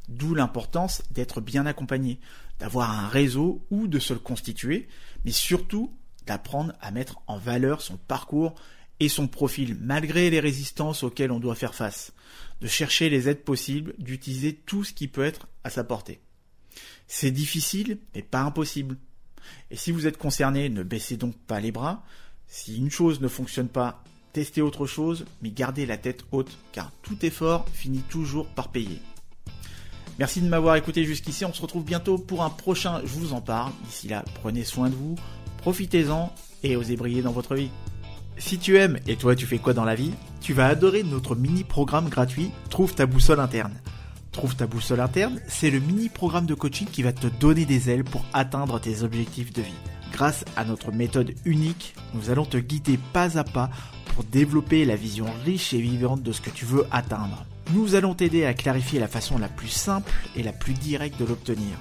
D'où 0.09 0.35
l'importance 0.35 1.03
d'être 1.11 1.43
bien 1.43 1.67
accompagné, 1.67 2.19
d'avoir 2.61 2.99
un 2.99 3.09
réseau 3.09 3.61
ou 3.71 3.87
de 3.87 3.99
se 3.99 4.15
le 4.15 4.19
constituer, 4.19 4.89
mais 5.27 5.33
surtout 5.33 5.93
d'apprendre 6.27 6.73
à 6.81 6.93
mettre 6.93 7.21
en 7.27 7.37
valeur 7.37 7.83
son 7.83 7.99
parcours 7.99 8.55
et 9.01 9.11
son 9.11 9.29
profil, 9.29 9.77
malgré 9.83 10.31
les 10.31 10.41
résistances 10.41 11.03
auxquelles 11.03 11.31
on 11.31 11.41
doit 11.41 11.55
faire 11.55 11.75
face, 11.75 12.15
de 12.61 12.67
chercher 12.67 13.09
les 13.11 13.29
aides 13.29 13.45
possibles, 13.45 13.95
d'utiliser 13.99 14.55
tout 14.55 14.85
ce 14.85 14.93
qui 14.93 15.09
peut 15.09 15.25
être 15.25 15.49
à 15.65 15.71
sa 15.71 15.85
portée. 15.85 16.21
C'est 17.07 17.31
difficile, 17.31 17.99
mais 18.15 18.23
pas 18.23 18.41
impossible. 18.41 18.97
Et 19.71 19.77
si 19.77 19.93
vous 19.93 20.07
êtes 20.07 20.19
concerné, 20.19 20.69
ne 20.69 20.83
baissez 20.83 21.17
donc 21.17 21.37
pas 21.37 21.61
les 21.61 21.73
bras. 21.73 22.05
Si 22.49 22.77
une 22.79 22.91
chose 22.91 23.21
ne 23.21 23.29
fonctionne 23.29 23.69
pas, 23.69 24.03
testez 24.33 24.63
autre 24.63 24.87
chose, 24.87 25.25
mais 25.43 25.51
gardez 25.51 25.87
la 25.87 25.97
tête 25.97 26.25
haute, 26.33 26.57
car 26.73 26.93
tout 27.03 27.25
effort 27.25 27.67
finit 27.73 28.03
toujours 28.03 28.47
par 28.49 28.71
payer. 28.71 29.01
Merci 30.19 30.41
de 30.41 30.49
m'avoir 30.49 30.77
écouté 30.77 31.05
jusqu'ici, 31.05 31.45
on 31.45 31.53
se 31.53 31.61
retrouve 31.61 31.85
bientôt 31.85 32.17
pour 32.17 32.43
un 32.43 32.51
prochain 32.51 33.03
Je 33.05 33.19
vous 33.19 33.35
en 33.35 33.43
parle. 33.43 33.73
D'ici 33.85 34.09
là, 34.09 34.25
prenez 34.41 34.65
soin 34.65 34.89
de 34.89 34.95
vous, 34.95 35.17
profitez-en 35.59 36.33
et 36.63 36.77
osez 36.77 36.97
briller 36.97 37.23
dans 37.23 37.33
votre 37.33 37.55
vie. 37.55 37.71
Si 38.39 38.59
tu 38.59 38.77
aimes, 38.77 38.99
et 39.07 39.17
toi 39.17 39.35
tu 39.35 39.47
fais 39.47 39.59
quoi 39.59 39.73
dans 39.73 39.85
la 39.85 39.95
vie, 39.95 40.13
tu 40.41 40.53
vas 40.53 40.67
adorer 40.67 41.03
notre 41.03 41.35
mini-programme 41.35 42.09
gratuit 42.09 42.51
Trouve 42.71 42.95
ta 42.95 43.07
boussole 43.07 43.41
interne. 43.41 43.81
Trouve 44.31 44.55
ta 44.55 44.67
boussole 44.67 45.01
interne, 45.01 45.41
c'est 45.49 45.71
le 45.71 45.81
mini-programme 45.81 46.45
de 46.45 46.55
coaching 46.55 46.87
qui 46.87 47.03
va 47.03 47.13
te 47.13 47.27
donner 47.27 47.65
des 47.65 47.89
ailes 47.89 48.05
pour 48.05 48.25
atteindre 48.35 48.79
tes 48.79 49.03
objectifs 49.03 49.53
de 49.53 49.63
vie. 49.63 49.73
Grâce 50.13 50.45
à 50.57 50.65
notre 50.65 50.93
méthode 50.93 51.33
unique, 51.47 51.95
nous 52.15 52.31
allons 52.31 52.45
te 52.45 52.59
guider 52.59 52.99
pas 53.13 53.39
à 53.39 53.45
pas 53.45 53.71
pour 54.15 54.25
développer 54.25 54.85
la 54.85 54.97
vision 54.97 55.27
riche 55.45 55.73
et 55.73 55.81
vivante 55.81 56.23
de 56.23 56.33
ce 56.33 56.43
que 56.43 56.51
tu 56.51 56.67
veux 56.67 56.87
atteindre. 56.91 57.47
Nous 57.73 57.95
allons 57.95 58.15
t'aider 58.15 58.45
à 58.45 58.55
clarifier 58.55 59.01
la 59.01 59.09
façon 59.09 59.39
la 59.39 59.49
plus 59.49 59.69
simple 59.69 60.13
et 60.37 60.43
la 60.43 60.53
plus 60.53 60.75
directe 60.75 61.19
de 61.19 61.25
l'obtenir 61.25 61.77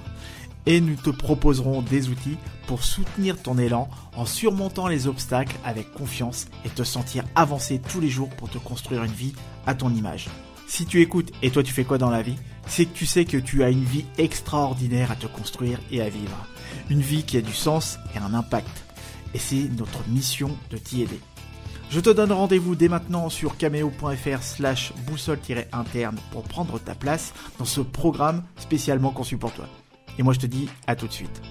et 0.66 0.80
nous 0.80 0.96
te 0.96 1.10
proposerons 1.10 1.82
des 1.82 2.08
outils 2.08 2.36
pour 2.66 2.82
soutenir 2.82 3.40
ton 3.40 3.56
élan 3.56 3.88
en 4.16 4.26
surmontant 4.26 4.88
les 4.88 5.06
obstacles 5.06 5.56
avec 5.64 5.92
confiance 5.92 6.46
et 6.64 6.68
te 6.68 6.82
sentir 6.82 7.24
avancer 7.34 7.80
tous 7.80 8.00
les 8.00 8.08
jours 8.08 8.28
pour 8.30 8.50
te 8.50 8.58
construire 8.58 9.04
une 9.04 9.12
vie 9.12 9.34
à 9.66 9.74
ton 9.74 9.90
image. 9.94 10.28
Si 10.66 10.84
tu 10.84 11.00
écoutes 11.00 11.32
et 11.42 11.50
toi 11.50 11.62
tu 11.62 11.72
fais 11.72 11.84
quoi 11.84 11.98
dans 11.98 12.10
la 12.10 12.22
vie, 12.22 12.36
c'est 12.66 12.86
que 12.86 12.96
tu 12.96 13.06
sais 13.06 13.24
que 13.24 13.36
tu 13.36 13.62
as 13.62 13.70
une 13.70 13.84
vie 13.84 14.04
extraordinaire 14.18 15.12
à 15.12 15.16
te 15.16 15.28
construire 15.28 15.78
et 15.92 16.02
à 16.02 16.08
vivre. 16.08 16.46
Une 16.90 17.00
vie 17.00 17.22
qui 17.22 17.36
a 17.36 17.40
du 17.40 17.52
sens 17.52 17.98
et 18.14 18.18
un 18.18 18.34
impact. 18.34 18.84
Et 19.34 19.38
c'est 19.38 19.68
notre 19.76 20.06
mission 20.08 20.50
de 20.70 20.76
t'y 20.76 21.02
aider. 21.02 21.20
Je 21.88 22.00
te 22.00 22.10
donne 22.10 22.32
rendez-vous 22.32 22.74
dès 22.74 22.88
maintenant 22.88 23.28
sur 23.28 23.56
cameo.fr 23.56 24.42
slash 24.42 24.92
boussole-interne 25.06 26.16
pour 26.32 26.42
prendre 26.42 26.80
ta 26.80 26.96
place 26.96 27.32
dans 27.58 27.64
ce 27.64 27.80
programme 27.80 28.42
spécialement 28.56 29.10
conçu 29.10 29.36
pour 29.36 29.52
toi. 29.52 29.68
Et 30.18 30.22
moi 30.22 30.32
je 30.32 30.40
te 30.40 30.46
dis 30.46 30.68
à 30.86 30.96
tout 30.96 31.06
de 31.06 31.12
suite. 31.12 31.42